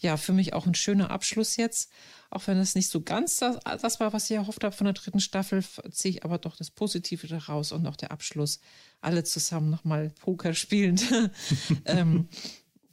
[0.00, 1.90] Ja, für mich auch ein schöner Abschluss jetzt
[2.30, 4.94] auch wenn es nicht so ganz das, das war, was ich erhofft habe von der
[4.94, 8.60] dritten Staffel, ziehe ich aber doch das Positive daraus und auch der Abschluss.
[9.00, 11.04] Alle zusammen nochmal Poker spielend.
[11.86, 12.28] ähm,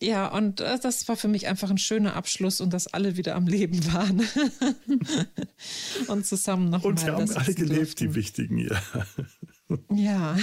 [0.02, 3.36] ja, und äh, das war für mich einfach ein schöner Abschluss und dass alle wieder
[3.36, 4.28] am Leben waren.
[6.08, 6.92] und zusammen nochmal.
[6.92, 8.82] Und sie haben alle gelebt, die wichtigen, ja.
[9.92, 10.38] Ja,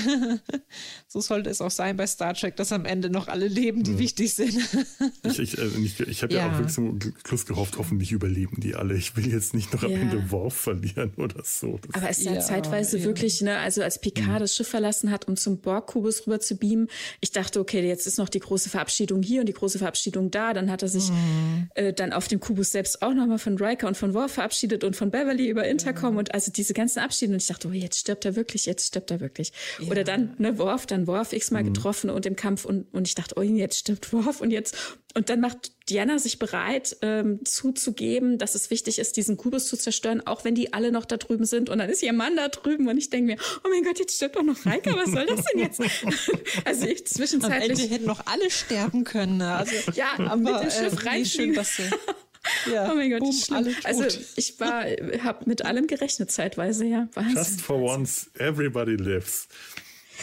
[1.07, 3.93] so sollte es auch sein bei Star Trek, dass am Ende noch alle leben, die
[3.93, 3.99] mhm.
[3.99, 4.53] wichtig sind.
[5.23, 6.41] ich ich, also ich, ich habe ja.
[6.41, 6.53] ja.
[6.53, 8.95] auch wirklich zum Schluss gehofft, hoffentlich überleben die alle.
[8.97, 9.99] Ich will jetzt nicht noch am ja.
[9.99, 11.79] Ende Worf verlieren oder so.
[11.87, 14.39] Das Aber es ist ja, zeitweise wirklich, ne, also als Picard mhm.
[14.41, 16.89] das Schiff verlassen hat, um zum Borg-Kubus rüber zu beamen,
[17.21, 20.53] ich dachte, okay, jetzt ist noch die große Verabschiedung hier und die große Verabschiedung da.
[20.53, 21.69] Dann hat er sich mhm.
[21.75, 24.97] äh, dann auf dem Kubus selbst auch nochmal von Riker und von Worf verabschiedet und
[24.97, 27.33] von Beverly über Intercom und also diese ganzen Abschiede.
[27.33, 29.53] Und ich dachte, oh, jetzt stirbt er wirklich, jetzt stirbt er wirklich.
[29.79, 29.91] Ja.
[29.91, 31.73] Oder dann, ne, Worf, dann Worf x-mal mhm.
[31.73, 34.77] getroffen und im Kampf und, und ich dachte, oh, jetzt stirbt Worf und jetzt,
[35.15, 39.77] und dann macht Diana sich bereit, ähm, zuzugeben, dass es wichtig ist, diesen Kubus zu
[39.77, 41.69] zerstören, auch wenn die alle noch da drüben sind.
[41.69, 44.17] Und dann ist ihr Mann da drüben und ich denke mir, oh mein Gott, jetzt
[44.17, 45.81] stirbt doch noch Reika, was soll das denn jetzt?
[46.65, 47.79] also ich zwischenzeitlich.
[47.79, 49.39] Wir hätten noch alle sterben können.
[49.39, 49.53] Ne?
[49.53, 51.63] Also, ja, aber, mit dem Schiff äh, reinfliegen.
[52.71, 53.75] Ja, oh mein Gott, boom, schlimm.
[53.85, 54.05] Also
[54.37, 54.85] ich war,
[55.23, 57.09] habe mit allem gerechnet zeitweise, ja.
[57.15, 57.37] Wahnsinn.
[57.37, 59.49] Just for once, everybody lives.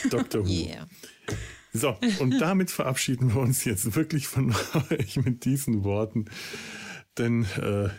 [0.09, 0.45] Dr.
[0.45, 0.49] Who.
[0.49, 0.87] Yeah.
[1.71, 4.55] So, und damit verabschieden wir uns jetzt wirklich von
[4.91, 6.25] euch mit diesen Worten.
[7.17, 7.89] Denn äh,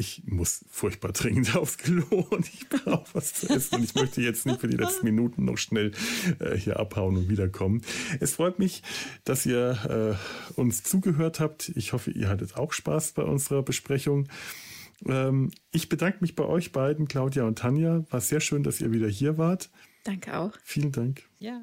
[0.00, 3.76] ich muss furchtbar dringend aufs Klo und ich brauche was zu essen.
[3.76, 5.92] Und ich möchte jetzt nicht für die letzten Minuten noch schnell
[6.38, 7.82] äh, hier abhauen und wiederkommen.
[8.18, 8.82] Es freut mich,
[9.24, 10.16] dass ihr
[10.56, 11.68] äh, uns zugehört habt.
[11.76, 14.28] Ich hoffe, ihr hattet auch Spaß bei unserer Besprechung.
[15.06, 18.02] Ähm, ich bedanke mich bei euch beiden, Claudia und Tanja.
[18.10, 19.70] War sehr schön, dass ihr wieder hier wart.
[20.04, 20.52] Danke auch.
[20.64, 21.22] Vielen Dank.
[21.38, 21.62] Ja,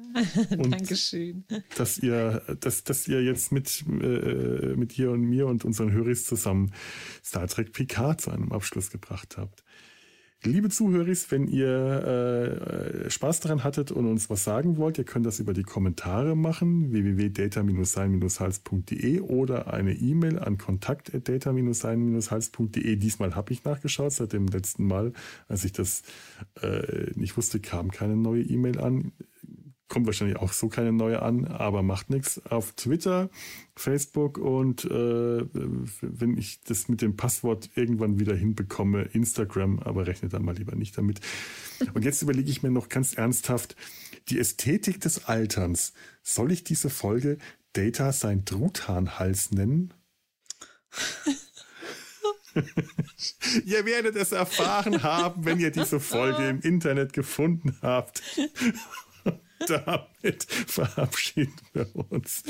[0.50, 1.44] danke schön.
[1.76, 6.24] Dass ihr, dass, dass ihr jetzt mit, äh, mit dir und mir und unseren Höris
[6.24, 6.72] zusammen
[7.24, 9.64] Star Trek Picard zu einem Abschluss gebracht habt.
[10.44, 15.26] Liebe Zuhörer, wenn ihr äh, Spaß daran hattet und uns was sagen wollt, ihr könnt
[15.26, 22.94] das über die Kommentare machen, www.data-sein-hals.de oder eine E-Mail an kontakt.data-sein-hals.de.
[22.94, 25.12] Diesmal habe ich nachgeschaut, seit dem letzten Mal,
[25.48, 26.04] als ich das
[26.62, 29.10] äh, nicht wusste, kam keine neue E-Mail an
[29.88, 32.44] kommt wahrscheinlich auch so keine neue an, aber macht nichts.
[32.46, 33.30] Auf Twitter,
[33.74, 35.44] Facebook und äh,
[36.02, 40.76] wenn ich das mit dem Passwort irgendwann wieder hinbekomme, Instagram, aber rechne da mal lieber
[40.76, 41.20] nicht damit.
[41.94, 43.76] Und jetzt überlege ich mir noch ganz ernsthaft,
[44.28, 45.94] die Ästhetik des Alterns.
[46.22, 47.38] Soll ich diese Folge
[47.72, 49.94] Data sein Truthahnhals nennen?
[53.64, 58.22] ihr werdet es erfahren haben, wenn ihr diese Folge im Internet gefunden habt.
[59.66, 62.42] damit verabschieden wir uns.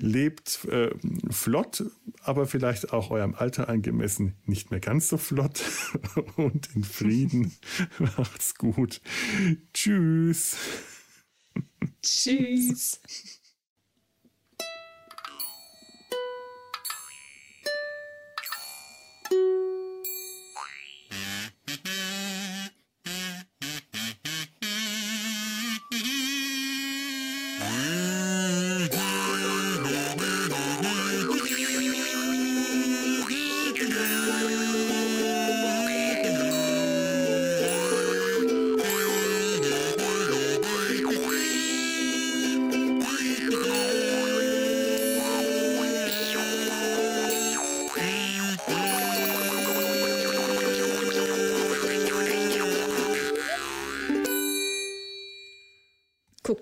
[0.00, 0.90] Lebt äh,
[1.30, 1.84] flott,
[2.22, 5.62] aber vielleicht auch eurem Alter angemessen nicht mehr ganz so flott
[6.36, 7.52] und in Frieden.
[7.98, 9.00] Macht's gut.
[9.72, 10.56] Tschüss.
[12.02, 13.00] Tschüss.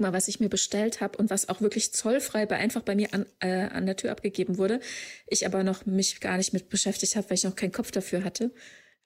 [0.00, 3.12] Mal, was ich mir bestellt habe und was auch wirklich zollfrei bei einfach bei mir
[3.12, 4.80] an, äh, an der Tür abgegeben wurde.
[5.26, 8.24] Ich aber noch mich gar nicht mit beschäftigt habe, weil ich noch keinen Kopf dafür
[8.24, 8.52] hatte.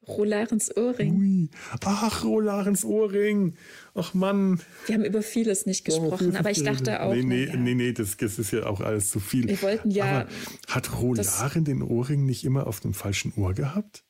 [0.09, 1.17] Rolarens Ohrring.
[1.17, 1.51] Ui.
[1.85, 3.57] Ach, Rolarens Ohrring.
[3.95, 4.61] Ach Mann.
[4.87, 7.15] Wir haben über vieles nicht gesprochen, oh, aber ich dachte auch.
[7.15, 7.57] Nee, nee, ja.
[7.57, 9.49] nee, nee, das, das, ist ja auch alles zu viel.
[9.49, 10.05] Wir wollten ja.
[10.05, 10.29] Aber
[10.69, 14.05] hat Rolaren den Ohrring nicht immer auf dem falschen Ohr gehabt?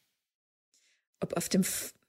[1.20, 1.64] Ob auf dem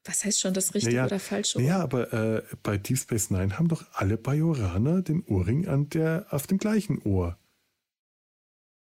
[0.06, 1.62] was heißt schon das Richtige naja, oder Falsche?
[1.62, 6.28] Ja, aber äh, bei Deep Space Nine haben doch alle Bajoraner den Ohrring an der,
[6.30, 7.38] auf dem gleichen Ohr.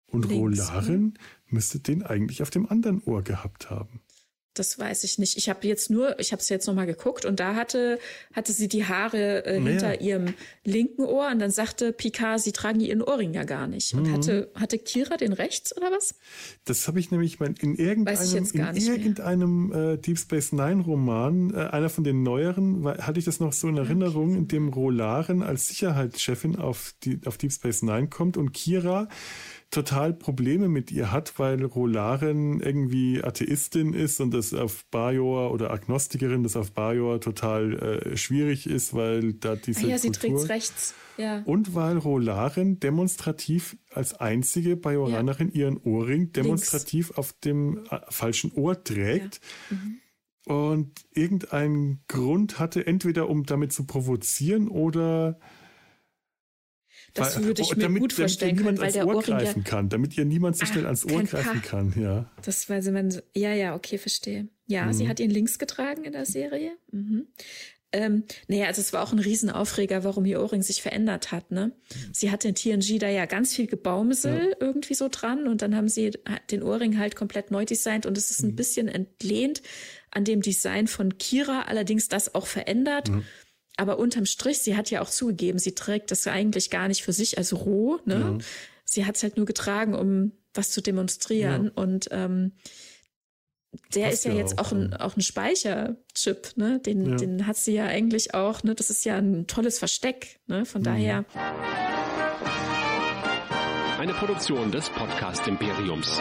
[0.08, 1.14] Und Links, Rolaren ne?
[1.48, 4.02] müsste den eigentlich auf dem anderen Ohr gehabt haben.
[4.54, 5.38] Das weiß ich nicht.
[5.38, 8.00] Ich habe jetzt nur, ich habe es jetzt nochmal geguckt und da hatte,
[8.34, 10.02] hatte sie die Haare äh, hinter naja.
[10.02, 10.34] ihrem
[10.66, 13.94] linken Ohr und dann sagte Picard, sie tragen ihren Ohrring ja gar nicht.
[13.94, 14.14] Und mhm.
[14.14, 16.16] hatte, hatte Kira den rechts oder was?
[16.66, 21.68] Das habe ich nämlich mein, in irgendeinem, in irgendeinem äh, Deep Space Nine Roman, äh,
[21.68, 24.38] einer von den neueren, war, hatte ich das noch so in Erinnerung, okay.
[24.40, 29.08] in dem Rolaren als Sicherheitschefin auf, die, auf Deep Space Nine kommt und Kira
[29.72, 35.72] total Probleme mit ihr hat, weil Rolaren irgendwie Atheistin ist und das auf Bajor oder
[35.72, 37.74] Agnostikerin, das auf Bajor total
[38.14, 39.86] äh, schwierig ist, weil da diese.
[39.86, 40.94] Ah ja, sie trägt rechts.
[41.18, 41.42] Ja.
[41.46, 45.62] Und weil Rolaren demonstrativ als einzige Bajoranerin ja.
[45.62, 47.18] ihren Ohrring demonstrativ Links.
[47.18, 49.40] auf dem äh, falschen Ohr trägt.
[49.70, 49.78] Ja.
[49.78, 49.98] Mhm.
[50.46, 55.40] Und irgendeinen Grund hatte, entweder um damit zu provozieren oder
[57.14, 59.70] das weil, würde ich mir damit, gut vorstellen können, weil der Ohr Ohrring greifen ja,
[59.70, 61.68] kann, damit ihr niemand so schnell ah, ans Ohr greifen pa.
[61.68, 62.30] kann, ja.
[62.44, 64.48] Das weiß man, ja, ja, okay, verstehe.
[64.68, 64.94] Ja, mhm.
[64.94, 66.72] sie hat ihn links getragen in der Serie.
[66.92, 67.28] Mhm.
[67.94, 71.52] Ähm, naja, also es war auch ein Riesenaufreger, warum ihr Ohrring sich verändert hat.
[71.52, 71.74] Ne?
[72.14, 74.56] Sie hatte in TNG da ja ganz viel Gebaumsel ja.
[74.62, 76.12] irgendwie so dran und dann haben sie
[76.52, 78.56] den Ohrring halt komplett neu designt und es ist ein mhm.
[78.56, 79.62] bisschen entlehnt
[80.10, 83.10] an dem Design von Kira, allerdings das auch verändert.
[83.10, 83.24] Mhm.
[83.78, 87.14] Aber unterm Strich, sie hat ja auch zugegeben, sie trägt das eigentlich gar nicht für
[87.14, 88.00] sich als roh.
[88.06, 88.38] Ne?
[88.38, 88.38] Ja.
[88.86, 91.66] Sie hat es halt nur getragen, um was zu demonstrieren.
[91.66, 91.72] Ja.
[91.76, 92.52] Und ähm,
[93.96, 96.80] der Passt ist ja, ja jetzt auch, ein, auch ein Speicherchip, ne?
[96.80, 97.16] Den, ja.
[97.16, 98.76] den hat sie ja eigentlich auch, ne?
[98.76, 100.66] Das ist ja ein tolles Versteck, ne?
[100.66, 100.86] Von mhm.
[100.86, 101.26] daher.
[103.98, 106.20] Eine Produktion des Podcast Imperiums.